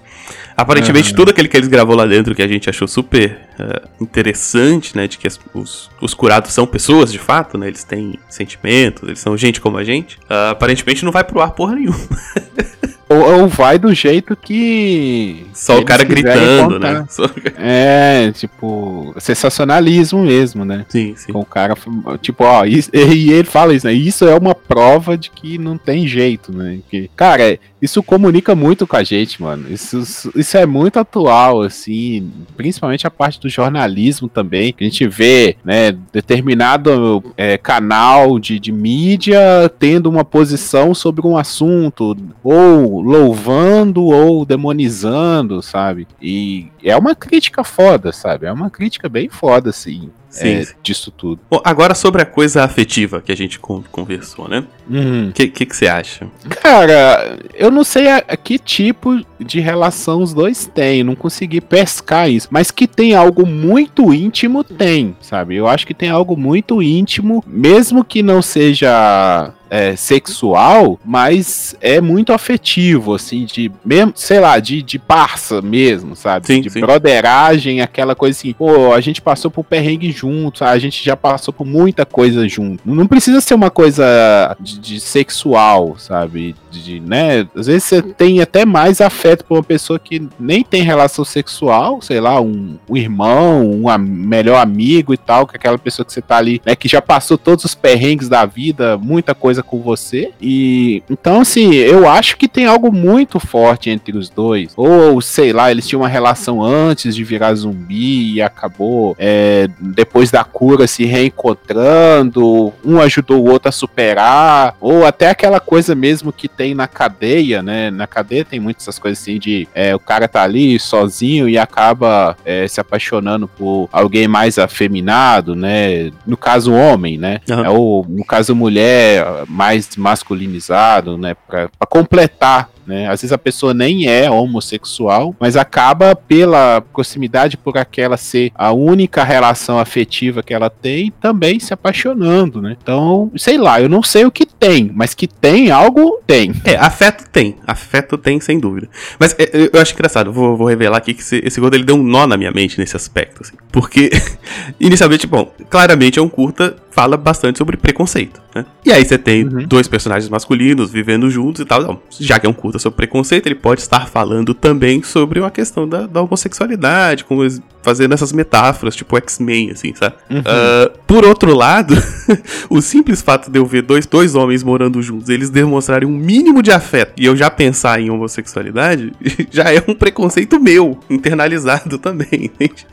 Aparentemente, 0.57 1.11
uhum. 1.11 1.17
tudo 1.17 1.31
aquele 1.31 1.49
que 1.49 1.57
eles 1.57 1.69
gravou 1.69 1.97
lá 1.97 2.07
dentro 2.07 2.35
que 2.35 2.43
a 2.43 2.47
gente 2.47 2.71
achou 2.71 2.87
super 2.87 3.41
uh, 3.59 3.89
interessante, 4.01 4.97
né? 4.97 5.09
De 5.09 5.19
que 5.19 5.27
as, 5.27 5.39
os, 5.53 5.91
os 6.01 6.15
curados 6.15 6.53
são 6.53 6.65
pessoas 6.65 7.11
de 7.11 7.19
fato, 7.19 7.59
né? 7.59 7.67
Eles 7.67 7.83
têm 7.83 8.19
sentimentos, 8.29 9.03
eles 9.03 9.19
são 9.19 9.37
gente 9.37 9.61
como 9.61 9.77
a 9.77 9.85
gente. 9.85 10.17
Uh, 10.19 10.51
aparentemente 10.51 11.05
não 11.05 11.11
vai 11.11 11.25
pro 11.25 11.41
ar 11.41 11.51
porra 11.51 11.75
nenhuma. 11.75 11.99
Ou, 13.15 13.41
ou, 13.41 13.49
vai 13.49 13.79
do 13.79 13.95
jeito 13.95 14.37
que. 14.37 15.47
Só 15.53 15.79
o 15.79 15.85
cara 15.85 16.05
gritando, 16.05 16.79
né? 16.79 17.07
Só... 17.09 17.25
É, 17.57 18.33
tipo, 18.33 19.15
sensacionalismo 19.19 20.25
mesmo, 20.25 20.65
né? 20.65 20.85
Sim, 20.89 21.15
sim. 21.17 21.33
Com 21.33 21.41
o 21.41 21.45
cara, 21.45 21.75
tipo, 22.21 22.45
ó, 22.45 22.65
isso, 22.65 22.91
e 22.93 23.33
ele 23.33 23.49
fala 23.49 23.75
isso, 23.75 23.87
né? 23.87 23.93
Isso 23.93 24.25
é 24.27 24.35
uma 24.35 24.55
prova 24.55 25.17
de 25.17 25.31
que 25.31 25.59
não 25.59 25.79
tem 25.79 26.07
jeito, 26.07 26.53
né? 26.53 26.79
Que, 26.91 27.09
cara, 27.15 27.59
isso 27.85 28.03
comunica 28.03 28.55
muito 28.55 28.87
com 28.87 28.97
a 28.97 29.05
gente, 29.05 29.43
mano. 29.43 29.67
Isso, 29.71 30.33
isso 30.35 30.57
é 30.57 30.65
muito 30.65 30.99
atual, 30.99 31.61
assim, 31.61 32.33
principalmente 32.57 33.07
a 33.07 33.11
parte 33.11 33.39
do 33.39 33.47
jornalismo 33.47 34.27
também, 34.27 34.73
que 34.73 34.83
a 34.83 34.89
gente 34.89 35.07
vê, 35.07 35.59
né, 35.63 35.95
determinado 36.11 37.23
é, 37.37 37.59
canal 37.59 38.39
de, 38.39 38.59
de 38.59 38.73
mídia 38.73 39.39
tendo 39.79 40.09
uma 40.09 40.25
posição 40.25 40.95
sobre 40.95 41.27
um 41.27 41.37
assunto, 41.37 42.17
ou 42.43 43.03
louvando 43.05 44.05
ou 44.05 44.45
demonizando, 44.45 45.63
sabe? 45.63 46.09
E 46.21 46.69
é 46.83 46.97
uma 46.97 47.15
crítica 47.15 47.63
foda, 47.63 48.13
sabe? 48.13 48.47
É 48.47 48.53
uma 48.53 48.71
crítica 48.71 49.09
bem 49.09 49.29
foda, 49.29 49.71
assim. 49.71 50.11
Sim, 50.35 50.49
é, 50.49 50.67
disso 50.83 51.13
tudo. 51.13 51.41
Bom, 51.49 51.61
agora 51.65 51.95
sobre 51.95 52.21
a 52.21 52.27
coisa 52.27 52.65
afetiva 52.65 53.23
que 53.23 53.31
a 53.31 53.37
gente 53.37 53.57
conversou, 53.61 54.49
né? 54.49 54.65
O 54.91 54.93
uhum. 54.93 55.33
que, 55.33 55.47
que, 55.47 55.65
que, 55.65 55.77
você 55.77 55.87
acha? 55.87 56.27
Cara, 56.61 57.39
eu 57.55 57.71
não 57.71 57.85
sei 57.85 58.09
a, 58.09 58.17
a, 58.17 58.37
que 58.37 58.59
tipo 58.59 59.25
de 59.39 59.61
relação 59.61 60.21
os 60.21 60.35
dois 60.35 60.67
têm, 60.67 61.05
não 61.05 61.15
consegui 61.15 61.61
pescar 61.61 62.29
isso. 62.29 62.49
Mas 62.51 62.73
que 62.73 62.89
tem 62.89 63.15
algo 63.15 63.47
muito 63.47 64.13
íntimo, 64.13 64.65
tem, 64.65 65.17
sabe? 65.21 65.55
Eu 65.55 65.69
acho 65.69 65.87
que 65.87 65.95
tem 65.95 66.11
algo 66.11 66.37
muito 66.37 66.83
íntimo, 66.83 67.45
mesmo 67.47 68.05
que 68.05 68.21
não 68.21 68.43
seja 68.43 69.55
é, 69.75 69.97
sexual, 69.97 71.01
mas 71.05 71.75
é 71.81 72.01
muito 72.01 72.33
afetivo, 72.33 73.13
assim, 73.13 73.45
de 73.45 73.73
mesmo, 73.85 74.13
sei 74.15 74.39
lá, 74.39 74.61
de, 74.61 74.81
de 74.81 75.01
parça 75.01 75.61
mesmo, 75.61 76.15
sabe? 76.15 76.47
Sim, 76.47 76.61
de 76.61 76.71
sim. 76.71 76.81
broderagem, 76.81 77.81
aquela 77.81 78.15
coisa 78.15 78.39
assim, 78.39 78.53
pô, 78.53 78.93
a 78.93 79.01
gente 79.01 79.21
passou 79.21 79.51
por 79.51 79.65
perrengue 79.65 80.13
junto, 80.13 80.65
a 80.65 80.79
gente 80.79 81.05
já 81.05 81.17
passou 81.17 81.53
por 81.53 81.67
muita 81.67 82.07
coisa 82.07 82.49
junto. 82.49 82.89
Não 82.89 83.09
precisa 83.09 83.41
ser 83.41 83.55
uma 83.55 83.69
coisa 83.69 84.57
de, 84.61 84.79
de 84.79 85.01
sexual, 85.01 85.97
sabe? 85.99 86.55
De, 86.71 87.01
né? 87.01 87.45
Às 87.57 87.67
vezes 87.67 87.83
você 87.83 88.01
tem 88.01 88.41
até 88.41 88.65
mais 88.65 89.01
afeto 89.01 89.45
por 89.45 89.57
uma 89.57 89.65
pessoa 89.65 89.99
que 89.99 90.29
nem 90.39 90.63
tem 90.63 90.85
relação 90.85 91.25
sexual, 91.25 92.01
sei 92.01 92.21
lá, 92.21 92.41
um, 92.41 92.79
um 92.89 92.97
irmão, 92.97 93.69
um 93.69 93.89
am 93.89 93.99
melhor 93.99 94.63
amigo 94.63 95.13
e 95.13 95.17
tal, 95.17 95.49
que 95.49 95.57
aquela 95.57 95.79
pessoa 95.79 96.07
que 96.07 96.13
você 96.13 96.23
tá 96.23 96.37
ali, 96.37 96.63
né, 96.65 96.77
que 96.77 96.87
já 96.87 97.03
passou 97.03 97.37
todos 97.37 97.65
os 97.65 97.75
perrengues 97.75 98.29
da 98.29 98.47
vida, 98.47 98.97
muita 98.97 99.35
coisa 99.35 99.64
com 99.65 99.81
você. 99.81 100.31
E 100.41 101.03
então, 101.11 101.41
assim, 101.41 101.75
eu 101.75 102.09
acho 102.09 102.37
que 102.37 102.49
tem 102.49 102.67
algo 102.67 102.93
muito 102.93 103.41
forte 103.41 103.91
entre 103.91 104.17
os 104.17 104.29
dois. 104.29 104.73
Ou, 104.77 105.21
sei 105.21 105.53
lá, 105.53 105.71
eles 105.71 105.87
tinham 105.87 106.03
uma 106.03 106.09
relação 106.09 106.63
antes 106.63 107.15
de 107.15 107.25
virar 107.25 107.55
zumbi 107.55 108.35
e 108.35 108.43
acabou 108.43 109.17
é, 109.19 109.69
depois 109.81 110.31
da 110.31 110.45
cura 110.45 110.87
se 110.87 111.05
reencontrando. 111.05 112.73
Um 112.85 113.01
ajudou 113.01 113.45
o 113.45 113.51
outro 113.51 113.69
a 113.69 113.73
superar. 113.73 114.77
Ou 114.81 115.05
até 115.05 115.31
aquela 115.31 115.61
coisa 115.61 115.95
mesmo 115.95 116.33
que 116.33 116.49
tem 116.49 116.75
na 116.75 116.87
cadeia, 116.87 117.63
né? 117.63 117.91
Na 117.91 118.07
cadeia 118.07 118.45
tem 118.45 118.61
muitas 118.61 118.85
essas 118.85 118.99
coisas 118.99 119.21
assim 119.21 119.39
de 119.39 119.67
é, 119.75 119.95
o 119.95 119.99
cara 119.99 120.29
tá 120.29 120.43
ali 120.43 120.79
sozinho 120.79 121.49
e 121.49 121.57
acaba 121.59 122.37
é, 122.45 122.69
se 122.69 122.81
apaixonando 122.81 123.49
por 123.49 123.89
alguém 123.93 124.29
mais 124.29 124.59
afeminado, 124.59 125.55
né? 125.55 126.11
No 126.27 126.37
caso, 126.37 126.73
homem, 126.73 127.19
né? 127.19 127.41
Uhum. 127.49 127.65
É 127.65 127.71
o, 127.71 128.07
no 128.09 128.25
caso, 128.25 128.55
mulher 128.55 129.25
mais 129.55 129.97
masculinizado, 129.97 131.17
né? 131.17 131.35
Pra 131.47 131.69
completar 131.89 132.69
né? 132.87 133.09
Às 133.09 133.23
vezes 133.23 133.33
a 133.33 133.39
pessoa 133.39 133.75
nem 133.75 134.07
é 134.07 134.31
homossexual, 134.31 135.35
mas 135.39 135.57
acaba 135.57 136.15
pela 136.15 136.81
proximidade, 136.81 137.57
por 137.57 137.77
aquela 137.77 138.17
ser 138.17 138.53
a 138.55 138.73
única 138.73 139.25
relação 139.25 139.79
afetiva 139.79 140.43
que 140.43 140.55
ela 140.55 140.71
tem, 140.71 141.13
também 141.21 141.59
se 141.59 141.73
apaixonando, 141.73 142.61
né? 142.61 142.77
Então, 142.81 143.31
sei 143.37 143.59
lá, 143.59 143.81
eu 143.81 143.89
não 143.89 144.03
sei 144.03 144.25
o 144.25 144.31
que 144.31 144.47
tem, 144.47 144.91
mas 144.95 145.15
que 145.15 145.27
tem 145.27 145.71
algo, 145.71 146.21
tem. 146.27 146.53
É, 146.65 146.77
afeto 146.77 147.29
tem, 147.31 147.57
afeto 147.67 148.17
tem, 148.17 148.41
sem 148.41 148.59
dúvida. 148.59 148.89
Mas 149.19 149.35
é, 149.39 149.71
eu 149.73 149.81
acho 149.81 149.93
engraçado, 149.95 150.33
vou, 150.33 150.57
vou 150.57 150.67
revelar 150.67 150.99
aqui 150.99 151.15
que 151.15 151.21
esse, 151.21 151.41
esse 151.45 151.61
gordo 151.61 151.75
ele 151.75 151.85
deu 151.85 151.97
um 151.97 152.03
nó 152.03 152.27
na 152.27 152.37
minha 152.37 152.51
mente 152.51 152.79
nesse 152.79 152.97
aspecto, 152.97 153.43
assim. 153.43 153.55
Porque, 153.71 154.11
inicialmente, 154.79 155.27
bom, 155.27 155.53
claramente 155.69 156.19
é 156.19 156.23
um 156.23 156.29
curta 156.29 156.77
fala 156.95 157.17
bastante 157.17 157.59
sobre 157.59 157.77
preconceito, 157.77 158.41
né? 158.55 158.65
E 158.87 158.93
aí 158.93 159.05
você 159.05 159.19
tem 159.19 159.45
uhum. 159.45 159.67
dois 159.67 159.89
personagens 159.89 160.31
masculinos 160.31 160.93
vivendo 160.93 161.29
juntos 161.29 161.61
e 161.61 161.65
tal. 161.65 162.01
Já 162.21 162.39
que 162.39 162.47
é 162.47 162.49
um 162.49 162.53
curta 162.53 162.74
sobre 162.79 162.97
preconceito, 162.97 163.47
ele 163.47 163.55
pode 163.55 163.81
estar 163.81 164.09
falando 164.09 164.55
também 164.55 165.03
sobre 165.03 165.41
uma 165.41 165.51
questão 165.51 165.89
da, 165.89 166.07
da 166.07 166.23
homossexualidade, 166.23 167.25
como 167.25 167.43
fazendo 167.83 168.15
essas 168.15 168.33
metáforas, 168.33 168.97
tipo 168.97 169.17
X-Men, 169.19 169.71
assim, 169.71 169.95
sabe? 169.95 170.17
Uhum. 170.31 170.41
Uh, 170.41 170.99
por 171.07 171.25
outro 171.25 171.55
lado, 171.55 171.95
o 172.71 172.81
simples 172.81 173.21
fato 173.21 173.51
de 173.51 173.59
eu 173.59 173.67
ver 173.67 173.83
dois, 173.83 174.07
dois 174.07 174.35
homens 174.35 174.63
morando 174.63 175.03
juntos, 175.03 175.29
eles 175.29 175.51
demonstrarem 175.51 176.09
um 176.09 176.13
mínimo 176.13 176.63
de 176.63 176.73
afeto 176.73 177.13
e 177.17 177.27
eu 177.27 177.37
já 177.37 177.51
pensar 177.51 178.01
em 178.01 178.09
homossexualidade, 178.11 179.13
já 179.53 179.73
é 179.73 179.83
um 179.87 179.95
preconceito 179.95 180.59
meu, 180.59 180.99
internalizado 181.11 181.99
também, 182.01 182.29
entende? 182.33 182.87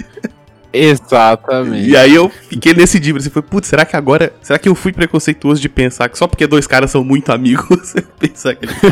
Exatamente. 0.73 1.89
E 1.89 1.97
aí 1.97 2.15
eu 2.15 2.29
fiquei 2.29 2.73
nesse 2.73 2.99
dívida, 2.99 3.19
assim, 3.19 3.29
foi, 3.29 3.41
putz, 3.41 3.67
será 3.67 3.85
que 3.85 3.95
agora, 3.95 4.33
será 4.41 4.57
que 4.57 4.69
eu 4.69 4.75
fui 4.75 4.93
preconceituoso 4.93 5.61
de 5.61 5.67
pensar 5.67 6.09
que 6.09 6.17
só 6.17 6.27
porque 6.27 6.47
dois 6.47 6.65
caras 6.65 6.91
são 6.91 7.03
muito 7.03 7.31
amigos, 7.31 7.93
pensar 8.19 8.55
que 8.55 8.65
eles 8.65 8.75
são... 8.77 8.91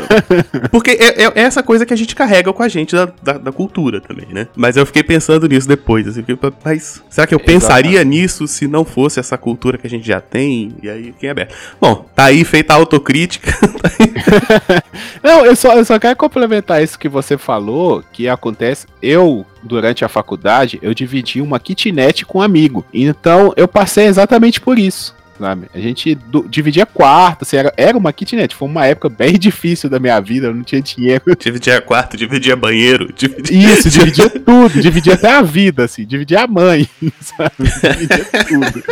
Porque 0.71 0.91
é, 0.91 1.23
é, 1.23 1.31
é, 1.35 1.41
essa 1.41 1.63
coisa 1.63 1.85
que 1.85 1.93
a 1.93 1.97
gente 1.97 2.15
carrega 2.15 2.51
com 2.51 2.63
a 2.63 2.67
gente 2.67 2.95
da, 2.95 3.11
da, 3.21 3.33
da, 3.33 3.51
cultura 3.51 4.01
também, 4.01 4.27
né? 4.31 4.47
Mas 4.55 4.77
eu 4.77 4.85
fiquei 4.85 5.03
pensando 5.03 5.47
nisso 5.47 5.67
depois, 5.67 6.07
assim, 6.07 6.21
fiquei, 6.23 6.37
mas 6.63 7.01
será 7.09 7.25
que 7.25 7.33
eu 7.33 7.39
pensaria 7.39 7.91
Exatamente. 7.91 8.21
nisso 8.21 8.47
se 8.47 8.67
não 8.67 8.83
fosse 8.83 9.19
essa 9.19 9.37
cultura 9.37 9.77
que 9.77 9.87
a 9.87 9.89
gente 9.89 10.05
já 10.05 10.19
tem? 10.19 10.75
E 10.81 10.89
aí, 10.89 11.13
quem 11.19 11.27
é 11.27 11.31
aberto? 11.31 11.55
Bom, 11.79 12.05
tá 12.15 12.25
aí 12.25 12.43
feita 12.43 12.73
a 12.73 12.75
autocrítica. 12.77 13.53
não, 15.23 15.45
eu 15.45 15.55
só, 15.55 15.75
eu 15.75 15.85
só 15.85 15.99
quero 15.99 16.15
complementar 16.15 16.83
isso 16.83 16.99
que 16.99 17.09
você 17.09 17.37
falou, 17.37 18.03
que 18.11 18.27
acontece, 18.27 18.87
eu 19.01 19.45
durante 19.63 20.03
a 20.05 20.09
faculdade, 20.09 20.79
eu 20.81 20.93
dividi 20.93 21.41
uma 21.41 21.59
kitnet 21.59 22.25
com 22.25 22.39
um 22.39 22.41
amigo. 22.41 22.85
Então 22.93 23.53
eu 23.55 23.67
passei 23.67 24.05
exatamente 24.05 24.59
por 24.61 24.77
isso. 24.77 25.17
Sabe? 25.39 25.67
A 25.73 25.79
gente 25.79 26.15
do, 26.15 26.45
dividia 26.49 26.85
quarto, 26.85 27.43
assim, 27.43 27.55
era, 27.55 27.73
era 27.77 27.97
uma 27.97 28.11
kitnet. 28.11 28.53
Foi 28.53 28.67
uma 28.67 28.85
época 28.85 29.07
bem 29.07 29.33
difícil 29.39 29.89
da 29.89 29.97
minha 29.97 30.19
vida, 30.19 30.47
eu 30.47 30.53
não 30.53 30.63
tinha 30.63 30.81
dinheiro. 30.81 31.23
Dividia 31.39 31.79
quarto, 31.79 32.17
dividia 32.17 32.57
banheiro. 32.57 33.13
Dividia... 33.13 33.73
Isso, 33.73 33.89
dividia 33.89 34.27
tudo, 34.39 34.81
dividia 34.81 35.13
até 35.13 35.31
a 35.31 35.41
vida, 35.41 35.85
assim, 35.85 36.05
dividia 36.05 36.41
a 36.43 36.47
mãe, 36.47 36.89
sabe? 37.21 37.53
Dividia 37.57 38.25
tudo. 38.45 38.83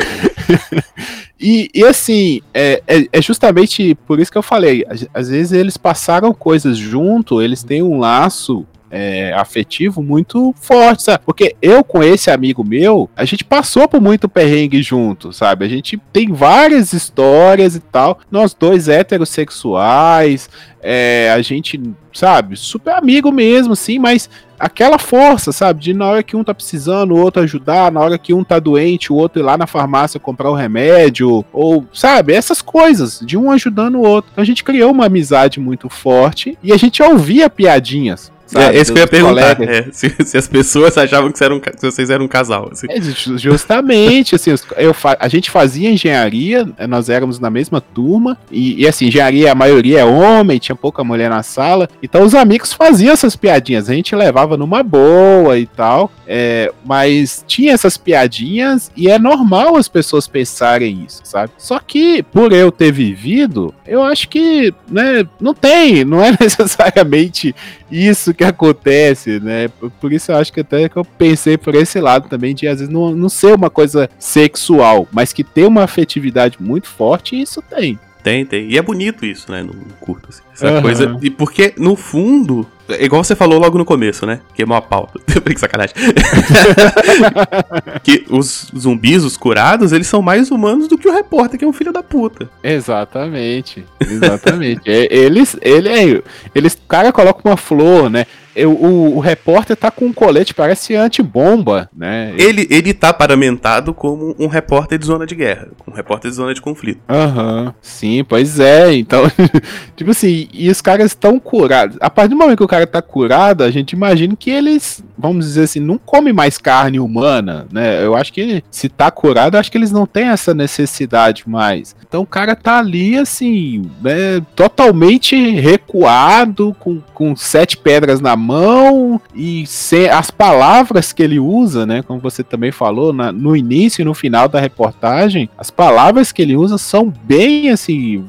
E, 1.40 1.70
e, 1.74 1.84
assim, 1.84 2.42
é, 2.54 2.82
é, 2.88 3.08
é, 3.12 3.22
justamente 3.22 3.94
por 4.08 4.20
isso 4.20 4.32
que 4.32 4.38
eu 4.38 4.44
falei. 4.44 4.86
Às 5.14 5.30
vezes 5.30 5.52
eles 5.52 5.78
passaram 5.78 6.34
coisas 6.34 6.78
junto, 6.78 7.42
eles 7.42 7.62
têm 7.62 7.84
um 7.84 8.00
laço 8.00 8.66
é, 8.89 9.34
afetivo 9.34 10.01
muito 10.01 10.53
forte, 10.60 11.03
sabe? 11.03 11.24
Porque 11.25 11.56
eu 11.62 11.84
com 11.84 12.03
esse 12.03 12.32
amigo 12.32 12.63
meu, 12.63 13.10
a 13.15 13.25
gente 13.25 13.44
passou 13.44 13.88
por 13.88 14.01
muito 14.01 14.29
perrengue 14.29 14.82
junto, 14.82 15.34
sabe? 15.34 15.65
A 15.65 15.70
gente 15.70 16.00
tem 16.12 16.32
várias 16.32 16.94
histórias 16.94 17.75
e 17.75 17.79
tal. 17.79 18.20
Nós 18.32 18.53
dois 18.53 18.88
heterossexuais, 18.88 20.50
é, 20.82 21.32
a 21.32 21.41
gente, 21.41 21.82
sabe, 22.13 22.56
super 22.56 22.94
amigo 22.94 23.31
mesmo, 23.31 23.75
sim, 23.75 24.00
mas 24.00 24.29
aquela 24.59 24.98
força, 24.98 25.51
sabe? 25.51 25.81
De 25.81 25.94
na 25.94 26.05
hora 26.05 26.24
que 26.24 26.35
um 26.35 26.44
tá 26.44 26.53
precisando, 26.53 27.14
o 27.14 27.20
outro 27.20 27.44
ajudar, 27.44 27.92
na 27.92 28.00
hora 28.00 28.18
que 28.18 28.33
um 28.33 28.44
tá 28.44 28.59
doente, 28.59 29.12
o 29.12 29.16
outro 29.16 29.42
ir 29.42 29.44
lá 29.44 29.57
na 29.57 29.68
farmácia 29.68 30.20
comprar 30.20 30.50
o 30.50 30.55
remédio, 30.55 31.46
ou, 31.51 31.85
sabe? 31.94 32.33
Essas 32.33 32.62
coisas, 32.62 33.20
de 33.24 33.38
um 33.38 33.51
ajudando 33.51 33.96
o 33.96 34.01
outro. 34.03 34.31
Então 34.31 34.42
a 34.42 34.46
gente 34.46 34.64
criou 34.64 34.92
uma 34.92 35.05
amizade 35.05 35.59
muito 35.59 35.90
forte 35.90 36.57
e 36.64 36.72
a 36.72 36.77
gente 36.77 37.01
ouvia 37.03 37.50
piadinhas, 37.50 38.31
Sabe, 38.48 38.77
é, 38.77 38.79
esse 38.79 38.92
que 38.92 38.98
eu 38.98 39.01
ia 39.01 39.07
perguntar. 39.07 39.62
É, 39.62 39.88
se, 39.92 40.10
se, 40.24 40.38
as 40.38 40.48
pessoas 40.48 40.98
achavam 40.98 41.31
que, 41.31 41.44
eram, 41.44 41.60
que 41.60 41.72
vocês 41.81 42.10
eram 42.10 42.25
um 42.25 42.27
casal. 42.27 42.70
Assim. 42.72 42.88
É, 42.90 43.01
justamente, 43.38 44.36
assim, 44.36 44.51
eu, 44.77 44.96
a 45.20 45.27
gente 45.27 45.51
fazia 45.51 45.90
engenharia, 45.90 46.66
né, 46.66 46.88
nós 46.88 47.10
éramos 47.10 47.40
na 47.40 47.50
mesma 47.50 47.81
turma, 47.81 48.38
e, 48.50 48.83
e, 48.83 48.88
assim, 48.88 49.07
engenharia, 49.07 49.51
a 49.51 49.55
maioria 49.55 50.00
é 50.00 50.05
homem, 50.05 50.60
tinha 50.60 50.75
pouca 50.75 51.03
mulher 51.03 51.29
na 51.29 51.44
sala, 51.44 51.90
então 52.01 52.24
os 52.24 52.33
amigos 52.33 52.72
faziam 52.72 53.12
essas 53.12 53.36
piadinhas, 53.36 53.90
a 53.90 53.94
gente 53.94 54.16
levava 54.16 54.55
numa 54.55 54.81
boa 54.81 55.57
e 55.60 55.66
tal, 55.66 56.10
é, 56.25 56.72
mas 56.86 57.44
tinha 57.46 57.74
essas 57.74 57.98
piadinhas 57.98 58.90
e 58.96 59.10
é 59.10 59.20
normal 59.20 59.75
as 59.75 59.90
pessoas 59.90 60.27
pensarem 60.27 61.03
isso, 61.05 61.22
sabe? 61.25 61.51
Só 61.57 61.79
que, 61.79 62.24
por 62.24 62.53
eu 62.53 62.72
ter 62.72 62.92
vivido, 62.92 63.74
eu 63.86 64.03
acho 64.03 64.29
que, 64.29 64.74
né, 64.90 65.27
não 65.40 65.53
tem, 65.53 66.05
não 66.05 66.24
é 66.24 66.31
necessariamente 66.40 67.53
isso 67.92 68.33
que 68.38 68.44
acontece, 68.44 69.40
né? 69.40 69.68
Por 70.00 70.14
isso 70.14 70.32
eu 70.32 70.38
acho 70.38 70.54
que 70.54 70.60
até 70.60 70.88
que 70.88 70.96
eu 70.96 71.04
pensei 71.04 71.58
por 71.58 71.74
esse 71.74 72.00
lado 72.00 72.30
também, 72.30 72.54
de 72.54 72.68
às 72.68 72.80
vezes 72.80 72.94
não, 72.94 73.16
não 73.16 73.28
ser 73.28 73.56
uma 73.56 73.70
coisa 73.70 74.08
sexual, 74.20 75.08
mas 75.12 75.34
que 75.34 75.44
ter 75.44 75.66
uma 75.66 75.84
afetividade 75.84 76.58
muito 76.60 76.88
forte, 76.88 77.40
isso 77.40 77.62
tem. 77.62 78.00
Tem, 78.22 78.46
tem. 78.46 78.70
E 78.70 78.78
é 78.78 78.82
bonito 78.82 79.26
isso, 79.26 79.52
né? 79.52 79.64
No 79.64 79.74
curto, 80.00 80.30
assim. 80.30 80.42
Essa 80.54 80.72
uhum. 80.72 80.82
coisa. 80.82 81.18
E 81.22 81.30
porque, 81.30 81.74
no 81.78 81.96
fundo, 81.96 82.68
é 82.90 83.04
igual 83.04 83.24
você 83.24 83.36
falou 83.36 83.60
logo 83.60 83.78
no 83.78 83.86
começo, 83.86 84.26
né? 84.26 84.40
Queimou 84.54 84.78
a 84.78 84.82
pauta. 84.82 85.20
que 85.28 85.60
sacanagem. 85.60 85.96
que 88.04 88.26
os 88.30 88.72
zumbis, 88.78 89.24
os 89.24 89.36
curados, 89.36 89.92
eles 89.92 90.08
são 90.08 90.22
mais 90.22 90.52
humanos 90.52 90.88
do 90.88 90.98
que 90.98 91.08
o 91.08 91.14
repórter, 91.14 91.60
que 91.60 91.66
é 91.66 91.68
um 91.68 91.74
filho 91.74 91.92
da 91.92 92.02
puta. 92.02 92.50
Exatamente. 92.64 93.86
Exatamente. 94.00 94.82
é, 94.90 95.16
eles, 95.16 95.56
ele 95.62 95.90
é. 95.90 96.24
Eles, 96.54 96.74
o 96.74 96.88
cara 96.88 97.12
coloca 97.12 97.48
uma 97.48 97.58
flor, 97.58 98.10
né? 98.10 98.26
Eu, 98.57 98.72
o, 98.72 99.17
o, 99.17 99.20
repórter 99.20 99.77
tá 99.77 99.91
com 99.91 100.05
um 100.05 100.13
colete, 100.13 100.53
parece 100.53 100.96
antibomba, 100.96 101.87
né? 101.96 102.33
Ele, 102.37 102.67
ele 102.72 102.91
tá 102.91 103.13
paramentado 103.13 103.93
como 103.93 104.35
um 104.39 104.48
repórter 104.48 104.98
de 104.98 105.05
zona 105.05 105.27
de 105.27 105.35
guerra, 105.35 105.67
um 105.87 105.93
repórter 105.93 106.31
de 106.31 106.37
zona 106.37 106.53
de 106.55 106.61
conflito. 106.61 107.00
Aham, 107.07 107.65
uhum. 107.65 107.74
sim, 107.79 108.24
pois 108.24 108.59
é. 108.59 108.93
Então, 108.96 109.24
tipo 109.96 110.09
assim, 110.09 110.50
e 110.51 110.70
os 110.70 110.81
caras 110.81 111.11
estão 111.11 111.39
curados. 111.39 111.98
A 112.01 112.09
partir 112.09 112.31
do 112.31 112.35
momento 112.35 112.57
que 112.57 112.63
o 112.63 112.67
cara 112.67 112.87
tá 112.87 113.01
curado, 113.01 113.63
a 113.63 113.70
gente 113.70 113.91
imagina 113.91 114.35
que 114.35 114.50
eles, 114.50 115.03
vamos 115.15 115.46
dizer 115.46 115.63
assim, 115.63 115.79
não 115.79 116.00
comem 116.00 116.33
mais 116.33 116.57
carne 116.57 117.00
humana, 117.00 117.67
né? 117.72 118.03
Eu 118.03 118.15
acho 118.15 118.33
que 118.33 118.63
se 118.72 118.89
tá 118.89 119.11
curado, 119.11 119.55
acho 119.55 119.72
que 119.72 119.77
eles 119.77 119.91
não 119.91 120.07
têm 120.07 120.29
essa 120.29 120.55
necessidade 120.55 121.43
mais. 121.46 121.96
Então 122.07 122.24
o 122.24 122.27
cara 122.27 122.55
tá 122.55 122.79
ali, 122.79 123.17
assim, 123.17 123.83
né, 124.01 124.41
totalmente 124.55 125.35
recuado, 125.51 126.75
com, 126.79 127.00
com 127.13 127.35
sete 127.35 127.77
pedras 127.77 128.20
na 128.20 128.35
mão 128.35 128.47
mão 128.48 129.22
e 129.36 129.66
as 130.12 130.31
palavras 130.31 131.12
que 131.12 131.22
ele 131.22 131.40
usa, 131.40 131.86
né? 131.86 132.01
Como 132.01 132.20
você 132.20 132.44
também 132.44 132.72
falou 132.72 133.12
na, 133.12 133.31
no 133.31 133.55
início 133.55 134.01
e 134.01 134.05
no 134.05 134.14
final 134.14 134.48
da 134.48 134.60
reportagem, 134.60 135.50
as 135.57 135.70
palavras 135.70 136.31
que 136.31 136.42
ele 136.42 136.55
usa 136.55 136.77
são 136.77 137.14
bem 137.24 137.70
assim 137.70 138.25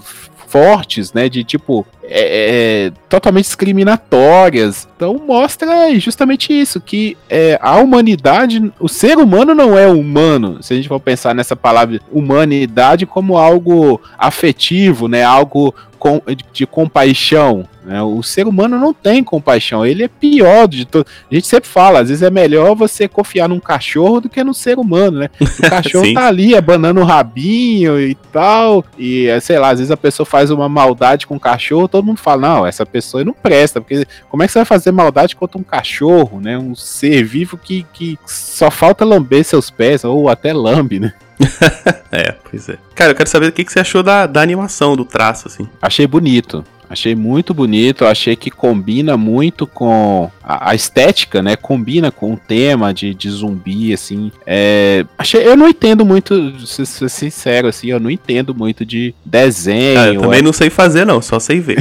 fortes, 0.49 1.13
né? 1.13 1.29
De 1.29 1.45
tipo, 1.45 1.87
é, 2.03 2.87
é, 2.87 2.93
totalmente 3.09 3.45
discriminatórias. 3.45 4.89
Então 4.97 5.21
mostra 5.27 5.95
justamente 5.99 6.59
isso, 6.59 6.81
que 6.81 7.17
é, 7.29 7.59
a 7.61 7.77
humanidade, 7.77 8.73
o 8.81 8.89
ser 8.89 9.19
humano 9.19 9.55
não 9.55 9.79
é 9.79 9.87
humano, 9.87 10.59
se 10.63 10.73
a 10.73 10.77
gente 10.77 10.89
for 10.89 10.99
pensar 10.99 11.35
nessa 11.35 11.55
palavra 11.55 12.01
humanidade 12.11 13.05
como 13.05 13.37
algo 13.37 14.01
afetivo, 14.17 15.07
né? 15.07 15.23
Algo 15.23 15.75
com, 15.99 16.23
de 16.53 16.67
compaixão. 16.67 17.69
Né? 17.85 18.03
O 18.03 18.23
ser 18.23 18.47
humano 18.47 18.79
não 18.79 18.93
tem 18.93 19.25
compaixão, 19.25 19.85
ele 19.85 20.05
é 20.05 20.09
pior 20.09 20.69
de 20.69 20.85
todo. 20.85 21.07
A 21.31 21.35
gente 21.35 21.47
sempre 21.47 21.69
fala, 21.69 22.01
às 22.01 22.09
vezes 22.09 22.23
é 22.23 22.31
melhor 22.31 22.75
você 22.75 23.09
confiar 23.09 23.49
num 23.49 23.59
cachorro 23.59 24.21
do 24.21 24.29
que 24.29 24.45
no 24.45 24.53
ser 24.53 24.79
humano, 24.79 25.21
né? 25.21 25.31
O 25.41 25.63
cachorro 25.71 26.13
tá 26.13 26.27
ali 26.27 26.55
abanando 26.55 27.01
o 27.01 27.05
rabinho 27.05 27.99
e 27.99 28.15
tal, 28.31 28.85
e 28.99 29.27
sei 29.41 29.59
lá, 29.59 29.71
às 29.71 29.79
vezes 29.79 29.91
a 29.91 29.97
pessoa 29.97 30.27
faz 30.27 30.51
uma 30.51 30.69
maldade 30.69 31.27
com 31.27 31.37
o 31.37 31.41
cachorro, 31.41 31.89
todo 31.89 32.05
mundo 32.05 32.19
fala, 32.19 32.49
não, 32.49 32.67
essa 32.67 32.85
pessoa 32.85 33.25
não 33.25 33.33
presta, 33.33 33.81
porque 33.81 34.07
como 34.29 34.43
é 34.43 34.47
que 34.47 34.53
você 34.53 34.59
vai 34.59 34.67
fazer 34.67 34.93
maldade 34.93 35.35
contra 35.35 35.59
um 35.59 35.65
cachorro, 35.65 36.41
né? 36.41 36.59
Um 36.59 36.75
ser 36.75 37.25
vivo 37.25 37.57
que, 37.57 37.87
que 37.95 38.19
só 38.27 38.71
falta 38.71 39.03
lamber 39.03 39.45
seus 39.45 39.71
pés, 39.71 40.05
ou 40.05 40.29
até 40.29 40.53
lambe, 40.53 41.01
né? 41.01 41.15
é, 42.11 42.33
pois 42.33 42.69
é. 42.69 42.79
Cara, 42.95 43.13
eu 43.13 43.15
quero 43.15 43.29
saber 43.29 43.49
o 43.49 43.53
que, 43.53 43.65
que 43.65 43.73
você 43.73 43.81
achou 43.81 44.03
da, 44.03 44.27
da 44.27 44.41
animação, 44.43 44.97
do 44.97 45.05
traço, 45.05 45.49
assim. 45.49 45.69
Achei 45.81 46.07
bonito. 46.07 46.65
Achei 46.91 47.15
muito 47.15 47.53
bonito, 47.53 48.05
achei 48.05 48.35
que 48.35 48.51
combina 48.51 49.17
muito 49.17 49.67
com 49.67 50.31
a, 50.43 50.71
a, 50.71 50.75
estética, 50.75 51.43
né? 51.43 51.55
Combina 51.55 52.11
com 52.11 52.33
o 52.33 52.37
tema 52.37 52.95
de, 52.95 53.15
de 53.15 53.31
zumbi, 53.31 53.93
assim. 53.93 54.33
É, 54.47 55.05
achei, 55.19 55.47
eu 55.47 55.57
não 55.57 55.69
entendo 55.69 56.05
muito, 56.05 56.67
se 56.67 56.87
ser 56.87 57.11
sincero, 57.11 57.69
assim, 57.69 57.89
eu 57.89 58.01
não 58.01 58.11
entendo 58.11 58.55
muito 58.55 58.87
de 58.87 59.15
desenho. 59.25 60.01
Ah, 60.01 60.09
eu 60.09 60.21
também 60.23 60.39
é... 60.39 60.43
não 60.43 60.53
sei 60.53 60.71
fazer, 60.71 61.05
não, 61.05 61.21
só 61.21 61.39
sei 61.39 61.61
ver. 61.61 61.79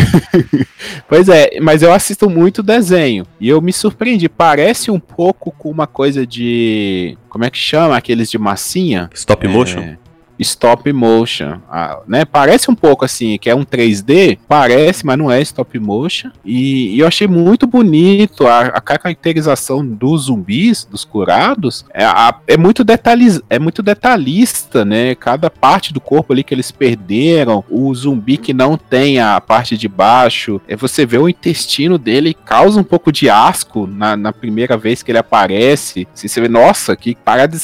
pois 1.07 1.29
é, 1.29 1.59
mas 1.61 1.81
eu 1.81 1.93
assisto 1.93 2.29
muito 2.29 2.61
desenho 2.61 3.25
e 3.39 3.47
eu 3.47 3.61
me 3.61 3.71
surpreendi. 3.71 4.27
Parece 4.27 4.91
um 4.91 4.99
pouco 4.99 5.51
com 5.51 5.69
uma 5.69 5.87
coisa 5.87 6.27
de. 6.27 7.17
Como 7.29 7.45
é 7.45 7.49
que 7.49 7.57
chama? 7.57 7.95
Aqueles 7.95 8.29
de 8.29 8.37
massinha? 8.37 9.09
Stop 9.13 9.47
motion? 9.47 9.79
É, 9.79 9.97
stop 10.39 10.91
motion, 10.91 11.59
ah, 11.69 11.99
né? 12.07 12.25
Parece 12.25 12.69
um 12.69 12.75
pouco 12.75 13.05
assim, 13.05 13.37
que 13.37 13.49
é 13.49 13.55
um 13.55 13.63
3D, 13.63 14.37
parece, 14.47 15.05
mas 15.05 15.17
não 15.17 15.31
é 15.31 15.41
stop 15.41 15.77
motion. 15.79 16.29
E, 16.45 16.95
e 16.95 16.99
eu 16.99 17.07
achei 17.07 17.27
muito 17.27 17.65
bonito 17.65 18.47
a, 18.47 18.67
a, 18.67 18.81
caracterização 18.81 19.85
dos 19.85 20.23
zumbis, 20.23 20.85
dos 20.85 21.03
curados, 21.03 21.85
é, 21.93 22.03
a, 22.05 22.35
é 22.47 22.57
muito 22.57 22.83
detalhista, 22.83 23.43
é 23.49 23.59
muito 23.59 23.81
detalhista, 23.81 24.85
né? 24.85 25.15
Cada 25.15 25.49
parte 25.49 25.93
do 25.93 25.99
corpo 25.99 26.33
ali 26.33 26.43
que 26.43 26.53
eles 26.53 26.71
perderam, 26.71 27.63
o 27.69 27.93
zumbi 27.93 28.37
que 28.37 28.53
não 28.53 28.77
tem 28.77 29.19
a 29.19 29.39
parte 29.41 29.77
de 29.77 29.87
baixo, 29.87 30.61
é 30.67 30.75
você 30.75 31.05
vê 31.05 31.17
o 31.17 31.29
intestino 31.29 31.97
dele 31.97 32.33
causa 32.33 32.79
um 32.79 32.83
pouco 32.83 33.11
de 33.11 33.29
asco 33.29 33.87
na, 33.87 34.15
na 34.15 34.31
primeira 34.33 34.77
vez 34.77 35.01
que 35.01 35.11
ele 35.11 35.17
aparece. 35.17 36.07
Assim, 36.13 36.27
você 36.27 36.41
vê, 36.41 36.47
nossa, 36.47 36.95
que 36.95 37.15
parada 37.15 37.57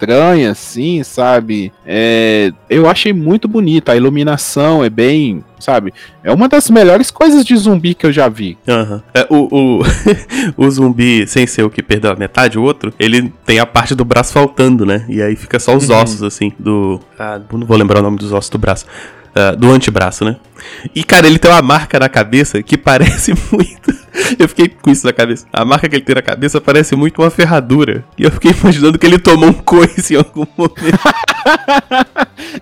estranha, 0.00 0.50
assim, 0.50 1.02
sabe? 1.02 1.72
É, 1.84 2.52
eu 2.68 2.88
achei 2.88 3.12
muito 3.12 3.46
bonita. 3.46 3.92
A 3.92 3.96
iluminação 3.96 4.82
é 4.82 4.88
bem, 4.88 5.44
sabe? 5.58 5.92
É 6.24 6.32
uma 6.32 6.48
das 6.48 6.70
melhores 6.70 7.10
coisas 7.10 7.44
de 7.44 7.54
zumbi 7.56 7.94
que 7.94 8.06
eu 8.06 8.12
já 8.12 8.28
vi. 8.28 8.56
Uhum. 8.66 9.00
É, 9.12 9.26
o, 9.28 9.48
o, 9.50 9.82
o 10.56 10.70
zumbi, 10.70 11.26
sem 11.26 11.46
ser 11.46 11.62
o 11.62 11.70
que 11.70 11.82
perdeu 11.82 12.10
a 12.10 12.16
metade, 12.16 12.58
o 12.58 12.62
outro, 12.62 12.92
ele 12.98 13.32
tem 13.44 13.58
a 13.58 13.66
parte 13.66 13.94
do 13.94 14.04
braço 14.04 14.32
faltando, 14.32 14.86
né? 14.86 15.04
E 15.08 15.20
aí 15.22 15.36
fica 15.36 15.58
só 15.58 15.76
os 15.76 15.88
uhum. 15.90 15.96
ossos, 15.96 16.22
assim, 16.22 16.52
do. 16.58 16.98
Ah, 17.18 17.40
não 17.52 17.66
vou 17.66 17.76
lembrar 17.76 18.00
o 18.00 18.02
nome 18.02 18.16
dos 18.16 18.32
ossos 18.32 18.50
do 18.50 18.58
braço. 18.58 18.86
Uh, 19.30 19.56
do 19.56 19.70
antebraço, 19.70 20.24
né? 20.24 20.36
E, 20.94 21.04
cara, 21.04 21.26
ele 21.26 21.38
tem 21.38 21.50
uma 21.50 21.62
marca 21.62 21.98
na 21.98 22.08
cabeça 22.08 22.62
que 22.62 22.76
parece 22.78 23.32
muito 23.52 24.00
eu 24.38 24.48
fiquei 24.48 24.68
com 24.68 24.90
isso 24.90 25.06
na 25.06 25.12
cabeça. 25.12 25.46
A 25.52 25.64
marca 25.64 25.88
que 25.88 25.96
ele 25.96 26.04
tem 26.04 26.14
na 26.14 26.22
cabeça 26.22 26.60
parece 26.60 26.96
muito 26.96 27.22
uma 27.22 27.30
ferradura. 27.30 28.04
E 28.18 28.24
eu 28.24 28.30
fiquei 28.30 28.52
imaginando 28.52 28.98
que 28.98 29.06
ele 29.06 29.18
tomou 29.18 29.50
um 29.50 29.52
coice 29.62 30.14
em 30.14 30.16
algum 30.18 30.46
momento. 30.56 30.98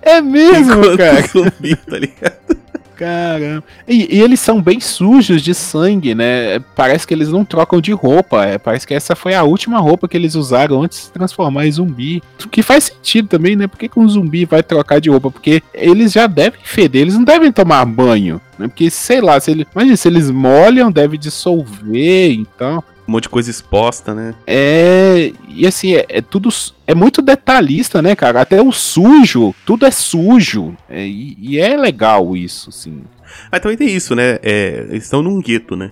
é 0.03 0.21
mesmo, 0.21 0.75
Enquanto 0.75 0.99
cara. 0.99 1.27
Zumbi, 1.27 1.77
tá 1.77 1.99
ligado? 1.99 2.58
Caramba. 2.99 3.63
E, 3.87 4.17
e, 4.17 4.21
eles 4.21 4.41
são 4.41 4.61
bem 4.61 4.81
sujos 4.81 5.41
de 5.41 5.55
sangue, 5.55 6.17
né? 6.17 6.59
Parece 6.75 7.07
que 7.07 7.15
eles 7.15 7.29
não 7.29 7.45
trocam 7.45 7.81
de 7.81 7.93
roupa. 7.93 8.45
É, 8.45 8.59
parece 8.59 8.85
que 8.85 8.93
essa 8.93 9.15
foi 9.15 9.35
a 9.35 9.45
última 9.45 9.79
roupa 9.79 10.09
que 10.09 10.17
eles 10.17 10.35
usaram 10.35 10.83
antes 10.83 10.99
de 10.99 11.05
se 11.05 11.13
transformar 11.13 11.65
em 11.65 11.71
zumbi. 11.71 12.21
O 12.45 12.49
que 12.49 12.61
faz 12.61 12.85
sentido 12.85 13.29
também, 13.29 13.55
né? 13.55 13.69
Por 13.69 13.79
que, 13.79 13.89
que 13.89 14.01
um 14.01 14.09
zumbi 14.09 14.45
vai 14.45 14.65
trocar 14.65 15.01
de 15.01 15.09
roupa? 15.09 15.31
Porque 15.31 15.63
eles 15.73 16.11
já 16.13 16.27
devem 16.27 16.59
feder, 16.65 17.03
eles 17.03 17.15
não 17.15 17.23
devem 17.23 17.53
tomar 17.53 17.85
banho. 17.85 18.41
Né? 18.59 18.67
Porque, 18.67 18.91
sei 18.91 19.21
lá, 19.21 19.39
se, 19.39 19.53
ele, 19.53 19.65
imagina, 19.73 19.97
se 19.97 20.09
eles 20.09 20.29
molham, 20.29 20.91
deve 20.91 21.17
dissolver, 21.17 22.33
então 22.33 22.83
um 23.09 23.13
monte 23.13 23.23
de 23.23 23.29
coisa 23.31 23.51
exposta, 23.51 24.15
né? 24.15 24.35
É, 24.47 25.33
e 25.49 25.67
assim, 25.67 25.95
é, 25.95 26.05
é, 26.11 26.21
tudo. 26.21 26.51
É 26.87 26.95
muito 26.95 27.23
detalhista, 27.23 28.03
né, 28.03 28.15
cara? 28.15 28.43
Até 28.43 28.61
o 28.61 28.71
sujo, 28.71 29.55
tudo 29.65 29.87
é 29.87 29.91
sujo. 29.91 30.77
É, 30.89 31.07
e, 31.07 31.37
e, 31.41 31.59
é 31.59 31.77
legal 31.77 32.37
isso, 32.37 32.69
assim. 32.69 33.03
Mas 33.51 33.61
também 33.61 33.77
tem 33.77 33.89
isso, 33.89 34.15
né? 34.15 34.39
É, 34.43 34.87
eles 34.91 35.05
estão 35.05 35.23
num 35.23 35.41
gueto, 35.41 35.75
né? 35.75 35.91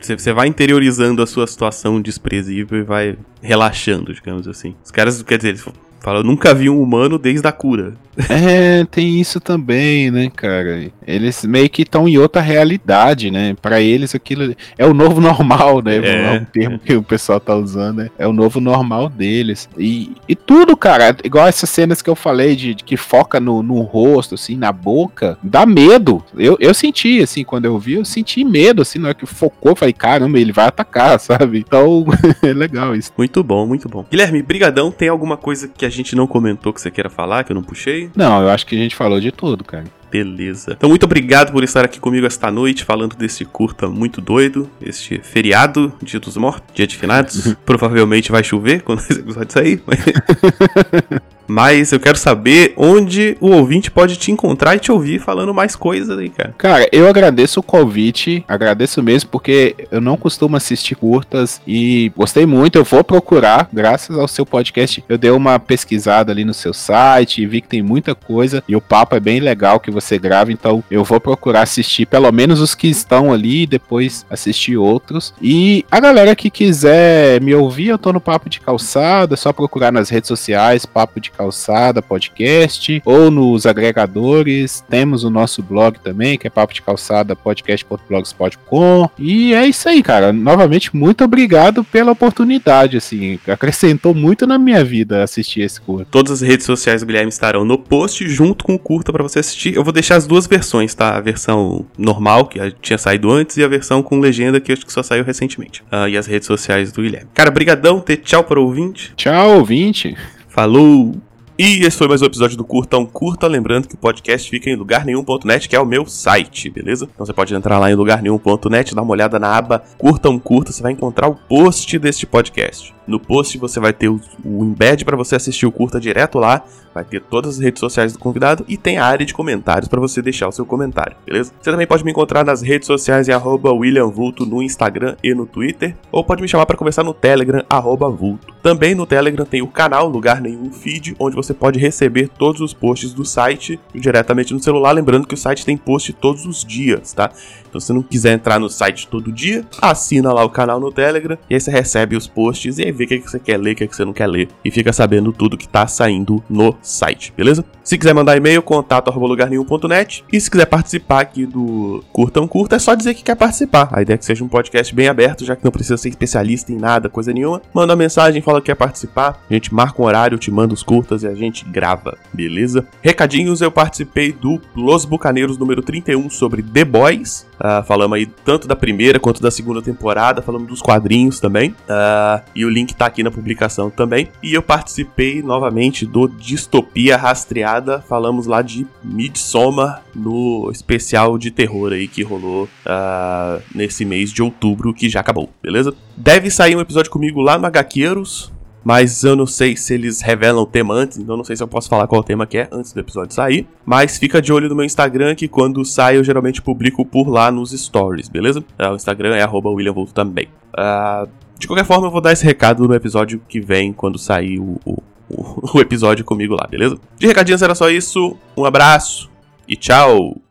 Você 0.00 0.30
é, 0.30 0.32
vai 0.32 0.46
interiorizando 0.46 1.22
a 1.22 1.26
sua 1.26 1.46
situação 1.46 2.00
desprezível 2.00 2.78
e 2.78 2.82
vai 2.82 3.18
relaxando, 3.42 4.14
digamos 4.14 4.46
assim. 4.46 4.74
Os 4.84 4.90
caras, 4.90 5.22
quer 5.22 5.36
dizer, 5.38 5.50
eles 5.50 5.64
Fala, 6.00 6.20
eu 6.20 6.24
nunca 6.24 6.54
vi 6.54 6.70
um 6.70 6.80
humano 6.80 7.18
desde 7.18 7.46
a 7.46 7.52
cura. 7.52 7.94
É, 8.30 8.84
tem 8.86 9.20
isso 9.20 9.40
também, 9.40 10.10
né, 10.10 10.30
cara? 10.34 10.90
Eles 11.06 11.44
meio 11.44 11.68
que 11.68 11.82
estão 11.82 12.08
em 12.08 12.16
outra 12.16 12.40
realidade, 12.40 13.30
né? 13.30 13.54
Para 13.60 13.80
eles 13.80 14.14
aquilo 14.14 14.54
é 14.78 14.86
o 14.86 14.94
novo 14.94 15.20
normal, 15.20 15.82
né? 15.82 15.98
É, 15.98 16.36
é 16.36 16.40
um 16.40 16.44
termo 16.44 16.78
que 16.78 16.94
o 16.94 17.02
pessoal 17.02 17.38
tá 17.38 17.54
usando, 17.54 17.98
né? 17.98 18.10
É 18.18 18.26
o 18.26 18.32
novo 18.32 18.60
normal 18.60 19.08
deles. 19.08 19.68
E, 19.76 20.16
e 20.28 20.34
tudo, 20.34 20.76
cara, 20.76 21.16
igual 21.22 21.46
essas 21.46 21.68
cenas 21.68 22.00
que 22.00 22.08
eu 22.08 22.16
falei 22.16 22.56
de, 22.56 22.74
de 22.74 22.84
que 22.84 22.96
foca 22.96 23.38
no, 23.38 23.62
no, 23.62 23.82
rosto, 23.82 24.34
assim, 24.34 24.56
na 24.56 24.72
boca, 24.72 25.38
dá 25.42 25.66
medo. 25.66 26.24
Eu, 26.36 26.56
eu 26.58 26.72
senti, 26.72 27.22
assim, 27.22 27.44
quando 27.44 27.66
eu 27.66 27.78
vi, 27.78 27.94
eu 27.94 28.04
senti 28.04 28.42
medo, 28.44 28.82
assim, 28.82 28.98
na 28.98 29.08
hora 29.08 29.14
que 29.14 29.26
focou, 29.26 29.76
falei, 29.76 29.92
caramba, 29.92 30.38
ele 30.38 30.52
vai 30.52 30.66
atacar, 30.66 31.18
sabe? 31.20 31.58
Então, 31.58 32.06
é 32.42 32.52
legal 32.52 32.94
isso. 32.96 33.12
Muito 33.16 33.44
bom, 33.44 33.66
muito 33.66 33.88
bom. 33.88 34.06
Guilherme, 34.10 34.42
brigadão, 34.42 34.90
tem 34.90 35.08
alguma 35.08 35.36
coisa 35.36 35.68
que 35.68 35.84
a 35.86 35.90
gente 35.90 36.14
não 36.14 36.26
comentou 36.26 36.72
que 36.72 36.80
você 36.80 36.90
queira 36.90 37.08
falar, 37.08 37.44
que 37.44 37.52
eu 37.52 37.54
não 37.54 37.62
puxei? 37.62 38.10
Não, 38.14 38.42
eu 38.42 38.50
acho 38.50 38.66
que 38.66 38.74
a 38.74 38.78
gente 38.78 38.94
falou 38.94 39.20
de 39.20 39.30
tudo, 39.30 39.64
cara. 39.64 39.84
Beleza. 40.10 40.72
Então, 40.72 40.88
muito 40.88 41.04
obrigado 41.04 41.52
por 41.52 41.62
estar 41.64 41.84
aqui 41.84 42.00
comigo 42.00 42.26
esta 42.26 42.50
noite, 42.50 42.84
falando 42.84 43.16
desse 43.16 43.44
curta 43.44 43.88
muito 43.88 44.20
doido, 44.20 44.70
este 44.80 45.18
feriado, 45.22 45.92
Dia 46.02 46.20
dos 46.20 46.36
Mortos, 46.36 46.74
Dia 46.74 46.86
de 46.86 46.96
Finados. 46.96 47.54
Provavelmente 47.66 48.30
vai 48.30 48.42
chover 48.42 48.82
quando 48.82 49.00
esse 49.00 49.20
episódio 49.20 49.52
sair. 49.52 49.82
Mas... 49.86 49.98
Mas 51.46 51.92
eu 51.92 52.00
quero 52.00 52.18
saber 52.18 52.74
onde 52.76 53.36
o 53.40 53.50
ouvinte 53.50 53.90
pode 53.90 54.16
te 54.16 54.30
encontrar 54.30 54.76
e 54.76 54.80
te 54.80 54.92
ouvir 54.92 55.20
falando 55.20 55.54
mais 55.54 55.76
coisas 55.76 56.18
aí, 56.18 56.28
cara. 56.28 56.54
Cara, 56.56 56.88
eu 56.92 57.08
agradeço 57.08 57.60
o 57.60 57.62
convite, 57.62 58.44
agradeço 58.48 59.02
mesmo, 59.02 59.30
porque 59.30 59.74
eu 59.90 60.00
não 60.00 60.16
costumo 60.16 60.56
assistir 60.56 60.94
curtas 60.94 61.60
e 61.66 62.12
gostei 62.16 62.46
muito. 62.46 62.76
Eu 62.76 62.84
vou 62.84 63.04
procurar, 63.04 63.68
graças 63.72 64.18
ao 64.18 64.28
seu 64.28 64.44
podcast. 64.44 65.04
Eu 65.08 65.18
dei 65.18 65.30
uma 65.30 65.58
pesquisada 65.58 66.32
ali 66.32 66.44
no 66.44 66.54
seu 66.54 66.72
site 66.72 67.42
e 67.42 67.46
vi 67.46 67.60
que 67.60 67.68
tem 67.68 67.82
muita 67.82 68.14
coisa 68.14 68.62
e 68.68 68.74
o 68.74 68.80
papo 68.80 69.14
é 69.16 69.20
bem 69.20 69.40
legal 69.40 69.80
que 69.80 69.90
você 69.90 70.18
grava, 70.18 70.52
então 70.52 70.82
eu 70.90 71.04
vou 71.04 71.20
procurar 71.20 71.62
assistir 71.62 72.06
pelo 72.06 72.30
menos 72.32 72.60
os 72.60 72.74
que 72.74 72.88
estão 72.88 73.32
ali 73.32 73.62
e 73.62 73.66
depois 73.66 74.26
assistir 74.30 74.76
outros. 74.76 75.34
E 75.40 75.84
a 75.90 76.00
galera 76.00 76.34
que 76.34 76.50
quiser 76.50 77.40
me 77.40 77.54
ouvir, 77.54 77.88
eu 77.88 77.98
tô 77.98 78.12
no 78.12 78.20
Papo 78.20 78.48
de 78.48 78.60
Calçada, 78.60 79.34
é 79.34 79.36
só 79.36 79.52
procurar 79.52 79.92
nas 79.92 80.08
redes 80.08 80.28
sociais, 80.28 80.86
Papo 80.86 81.20
de 81.20 81.30
Calçada 81.36 82.00
Podcast 82.00 83.02
ou 83.04 83.30
nos 83.30 83.66
agregadores. 83.66 84.84
Temos 84.88 85.24
o 85.24 85.30
nosso 85.30 85.62
blog 85.62 85.98
também, 86.00 86.38
que 86.38 86.46
é 86.46 86.50
papo 86.50 86.72
de 86.72 86.82
calçada 86.82 87.36
podcast.blogspot.com. 87.36 89.10
E 89.18 89.54
é 89.54 89.66
isso 89.66 89.88
aí, 89.88 90.02
cara. 90.02 90.32
Novamente, 90.32 90.94
muito 90.96 91.24
obrigado 91.24 91.84
pela 91.84 92.12
oportunidade. 92.12 92.96
Assim, 92.96 93.38
acrescentou 93.46 94.14
muito 94.14 94.46
na 94.46 94.58
minha 94.58 94.84
vida 94.84 95.22
assistir 95.22 95.60
esse 95.60 95.80
curto. 95.80 96.06
Todas 96.10 96.32
as 96.32 96.40
redes 96.40 96.66
sociais 96.66 97.00
do 97.00 97.06
Guilherme 97.06 97.28
estarão 97.28 97.64
no 97.64 97.78
post 97.78 98.26
junto 98.28 98.64
com 98.64 98.74
o 98.74 98.78
curta 98.78 99.12
para 99.12 99.22
você 99.22 99.40
assistir. 99.40 99.74
Eu 99.74 99.84
vou 99.84 99.92
deixar 99.92 100.16
as 100.16 100.26
duas 100.26 100.46
versões, 100.46 100.94
tá? 100.94 101.16
A 101.16 101.20
versão 101.20 101.84
normal, 101.98 102.46
que 102.46 102.58
tinha 102.80 102.98
saído 102.98 103.30
antes, 103.30 103.56
e 103.56 103.64
a 103.64 103.68
versão 103.68 104.02
com 104.02 104.18
legenda, 104.18 104.60
que 104.60 104.72
acho 104.72 104.86
que 104.86 104.92
só 104.92 105.02
saiu 105.02 105.24
recentemente. 105.24 105.82
Uh, 105.92 106.08
e 106.08 106.16
as 106.16 106.26
redes 106.26 106.46
sociais 106.46 106.92
do 106.92 107.02
Guilherme. 107.02 107.28
Cara, 107.34 107.50
brigadão, 107.50 108.02
tchau 108.22 108.44
para 108.44 108.60
o 108.60 108.64
ouvinte. 108.64 109.12
Tchau, 109.16 109.58
ouvinte. 109.58 110.16
Falou! 110.48 111.25
E 111.58 111.86
esse 111.86 111.96
foi 111.96 112.06
mais 112.06 112.20
um 112.20 112.26
episódio 112.26 112.54
do 112.54 112.64
Curta 112.64 112.98
um 112.98 113.06
Curta. 113.06 113.46
Lembrando 113.46 113.88
que 113.88 113.94
o 113.94 113.98
podcast 113.98 114.50
fica 114.50 114.68
em 114.68 114.76
lugarnenhum.net, 114.76 115.66
que 115.66 115.74
é 115.74 115.80
o 115.80 115.86
meu 115.86 116.04
site, 116.04 116.68
beleza? 116.68 117.08
Então 117.14 117.24
você 117.24 117.32
pode 117.32 117.54
entrar 117.54 117.78
lá 117.78 117.90
em 117.90 117.94
lugarnenhum.net, 117.94 118.94
dar 118.94 119.00
uma 119.00 119.12
olhada 119.12 119.38
na 119.38 119.56
aba 119.56 119.82
Curta 119.96 120.28
um 120.28 120.38
Curta, 120.38 120.70
você 120.70 120.82
vai 120.82 120.92
encontrar 120.92 121.28
o 121.28 121.34
post 121.34 121.98
deste 121.98 122.26
podcast. 122.26 122.94
No 123.06 123.18
post 123.18 123.56
você 123.56 123.80
vai 123.80 123.94
ter 123.94 124.08
o, 124.08 124.20
o 124.44 124.64
embed 124.64 125.04
para 125.06 125.16
você 125.16 125.36
assistir 125.36 125.64
o 125.64 125.72
curta 125.72 126.00
direto 126.00 126.38
lá, 126.38 126.62
vai 126.92 127.04
ter 127.04 127.22
todas 127.22 127.54
as 127.54 127.60
redes 127.60 127.78
sociais 127.78 128.12
do 128.12 128.18
convidado 128.18 128.64
e 128.68 128.76
tem 128.76 128.98
a 128.98 129.06
área 129.06 129.24
de 129.24 129.32
comentários 129.32 129.88
para 129.88 130.00
você 130.00 130.20
deixar 130.20 130.48
o 130.48 130.52
seu 130.52 130.66
comentário, 130.66 131.16
beleza? 131.24 131.52
Você 131.60 131.70
também 131.70 131.86
pode 131.86 132.04
me 132.04 132.10
encontrar 132.10 132.44
nas 132.44 132.62
redes 132.62 132.86
sociais 132.86 133.28
em 133.28 133.32
arroba 133.32 133.72
William 133.72 134.08
Vulto 134.08 134.44
no 134.44 134.60
Instagram 134.60 135.16
e 135.22 135.34
no 135.34 135.46
Twitter, 135.46 135.96
ou 136.10 136.24
pode 136.24 136.42
me 136.42 136.48
chamar 136.48 136.66
para 136.66 136.76
conversar 136.76 137.04
no 137.04 137.14
Telegram, 137.14 137.64
arroba 137.70 138.10
Vulto. 138.10 138.55
Também 138.66 138.96
no 138.96 139.06
Telegram 139.06 139.46
tem 139.46 139.62
o 139.62 139.68
canal 139.68 140.08
Lugar 140.08 140.40
Nenhum 140.40 140.72
Feed, 140.72 141.14
onde 141.20 141.36
você 141.36 141.54
pode 141.54 141.78
receber 141.78 142.28
todos 142.36 142.60
os 142.60 142.74
posts 142.74 143.14
do 143.14 143.24
site 143.24 143.78
diretamente 143.94 144.52
no 144.52 144.58
celular, 144.58 144.90
lembrando 144.90 145.24
que 145.24 145.34
o 145.34 145.36
site 145.36 145.64
tem 145.64 145.76
post 145.76 146.12
todos 146.12 146.44
os 146.44 146.64
dias, 146.64 147.12
tá? 147.12 147.30
Então, 147.76 147.80
se 147.80 147.86
você 147.86 147.92
não 147.92 148.02
quiser 148.02 148.32
entrar 148.32 148.58
no 148.58 148.68
site 148.68 149.06
todo 149.06 149.30
dia, 149.30 149.64
assina 149.80 150.32
lá 150.32 150.44
o 150.44 150.50
canal 150.50 150.80
no 150.80 150.90
Telegram 150.90 151.36
e 151.48 151.54
aí 151.54 151.60
você 151.60 151.70
recebe 151.70 152.16
os 152.16 152.26
posts 152.26 152.78
e 152.78 152.84
aí 152.84 152.92
vê 152.92 153.04
o 153.04 153.08
que, 153.08 153.18
que 153.18 153.30
você 153.30 153.38
quer 153.38 153.58
ler, 153.58 153.72
o 153.72 153.76
que, 153.76 153.86
que 153.86 153.94
você 153.94 154.04
não 154.04 154.12
quer 154.12 154.26
ler 154.26 154.48
e 154.64 154.70
fica 154.70 154.92
sabendo 154.92 155.32
tudo 155.32 155.56
que 155.56 155.68
tá 155.68 155.86
saindo 155.86 156.42
no 156.48 156.74
site, 156.80 157.32
beleza? 157.36 157.64
Se 157.84 157.98
quiser 157.98 158.14
mandar 158.14 158.36
e-mail, 158.36 158.62
contato 158.62 159.10
lugarnenhum.net 159.16 160.24
e 160.32 160.40
se 160.40 160.50
quiser 160.50 160.66
participar 160.66 161.20
aqui 161.20 161.46
do 161.46 162.02
Curta 162.12 162.40
um 162.40 162.48
Curta, 162.48 162.76
é 162.76 162.78
só 162.78 162.94
dizer 162.94 163.14
que 163.14 163.22
quer 163.22 163.36
participar. 163.36 163.88
A 163.92 164.02
ideia 164.02 164.14
é 164.14 164.18
que 164.18 164.24
seja 164.24 164.42
um 164.42 164.48
podcast 164.48 164.94
bem 164.94 165.08
aberto, 165.08 165.44
já 165.44 165.54
que 165.54 165.64
não 165.64 165.70
precisa 165.70 165.96
ser 165.96 166.08
especialista 166.08 166.72
em 166.72 166.76
nada, 166.76 167.08
coisa 167.08 167.32
nenhuma. 167.32 167.62
Manda 167.72 167.92
uma 167.92 167.96
mensagem, 167.98 168.42
fala 168.42 168.60
que 168.60 168.66
quer 168.66 168.74
participar, 168.74 169.40
a 169.48 169.52
gente 169.52 169.74
marca 169.74 170.00
um 170.00 170.04
horário, 170.04 170.38
te 170.38 170.50
manda 170.50 170.74
os 170.74 170.82
curtas 170.82 171.22
e 171.22 171.26
a 171.26 171.34
gente 171.34 171.64
grava, 171.64 172.16
beleza? 172.32 172.86
Recadinhos, 173.02 173.60
eu 173.60 173.70
participei 173.70 174.32
do 174.32 174.60
Los 174.74 175.04
Bucaneiros 175.04 175.58
número 175.58 175.82
31 175.82 176.28
sobre 176.30 176.62
The 176.62 176.84
Boys, 176.84 177.46
Uh, 177.66 177.82
falamos 177.84 178.16
aí 178.16 178.26
tanto 178.26 178.68
da 178.68 178.76
primeira 178.76 179.18
quanto 179.18 179.42
da 179.42 179.50
segunda 179.50 179.82
temporada, 179.82 180.40
falamos 180.40 180.68
dos 180.68 180.80
quadrinhos 180.80 181.40
também. 181.40 181.70
Uh, 181.70 182.42
e 182.54 182.64
o 182.64 182.70
link 182.70 182.94
tá 182.94 183.06
aqui 183.06 183.22
na 183.22 183.30
publicação 183.30 183.90
também. 183.90 184.28
E 184.42 184.54
eu 184.54 184.62
participei 184.62 185.42
novamente 185.42 186.06
do 186.06 186.28
Distopia 186.28 187.16
Rastreada. 187.16 188.00
Falamos 188.00 188.46
lá 188.46 188.62
de 188.62 188.86
Midsommar 189.02 190.02
no 190.14 190.70
especial 190.70 191.36
de 191.36 191.50
terror 191.50 191.92
aí 191.92 192.06
que 192.06 192.22
rolou 192.22 192.64
uh, 192.64 193.62
nesse 193.74 194.04
mês 194.04 194.30
de 194.30 194.42
outubro 194.42 194.94
que 194.94 195.08
já 195.08 195.20
acabou, 195.20 195.50
beleza? 195.62 195.92
Deve 196.16 196.50
sair 196.50 196.76
um 196.76 196.80
episódio 196.80 197.10
comigo 197.10 197.40
lá 197.40 197.58
no 197.58 197.66
HQueiros 197.66 198.55
mas 198.86 199.24
eu 199.24 199.34
não 199.34 199.48
sei 199.48 199.76
se 199.76 199.94
eles 199.94 200.20
revelam 200.20 200.62
o 200.62 200.66
tema 200.66 200.94
antes, 200.94 201.18
então 201.18 201.36
não 201.36 201.42
sei 201.42 201.56
se 201.56 201.62
eu 201.62 201.66
posso 201.66 201.88
falar 201.88 202.06
qual 202.06 202.22
tema 202.22 202.46
que 202.46 202.56
é 202.56 202.68
antes 202.70 202.92
do 202.92 203.00
episódio 203.00 203.34
sair. 203.34 203.66
Mas 203.84 204.16
fica 204.16 204.40
de 204.40 204.52
olho 204.52 204.68
no 204.68 204.76
meu 204.76 204.84
Instagram, 204.84 205.34
que 205.34 205.48
quando 205.48 205.84
sai 205.84 206.18
eu 206.18 206.22
geralmente 206.22 206.62
publico 206.62 207.04
por 207.04 207.28
lá 207.28 207.50
nos 207.50 207.72
stories, 207.72 208.28
beleza? 208.28 208.60
Uh, 208.60 208.92
o 208.92 208.94
Instagram 208.94 209.34
é 209.34 209.44
WilliamVolto 209.44 210.14
também. 210.14 210.46
Uh, 210.72 211.28
de 211.58 211.66
qualquer 211.66 211.84
forma, 211.84 212.06
eu 212.06 212.12
vou 212.12 212.20
dar 212.20 212.30
esse 212.30 212.44
recado 212.44 212.86
no 212.86 212.94
episódio 212.94 213.42
que 213.48 213.60
vem, 213.60 213.92
quando 213.92 214.20
sair 214.20 214.60
o, 214.60 214.78
o, 214.84 215.02
o 215.28 215.80
episódio 215.82 216.24
comigo 216.24 216.54
lá, 216.54 216.68
beleza? 216.70 216.96
De 217.18 217.26
recadinhos 217.26 217.62
era 217.62 217.74
só 217.74 217.90
isso, 217.90 218.36
um 218.56 218.64
abraço 218.64 219.28
e 219.66 219.74
tchau! 219.74 220.45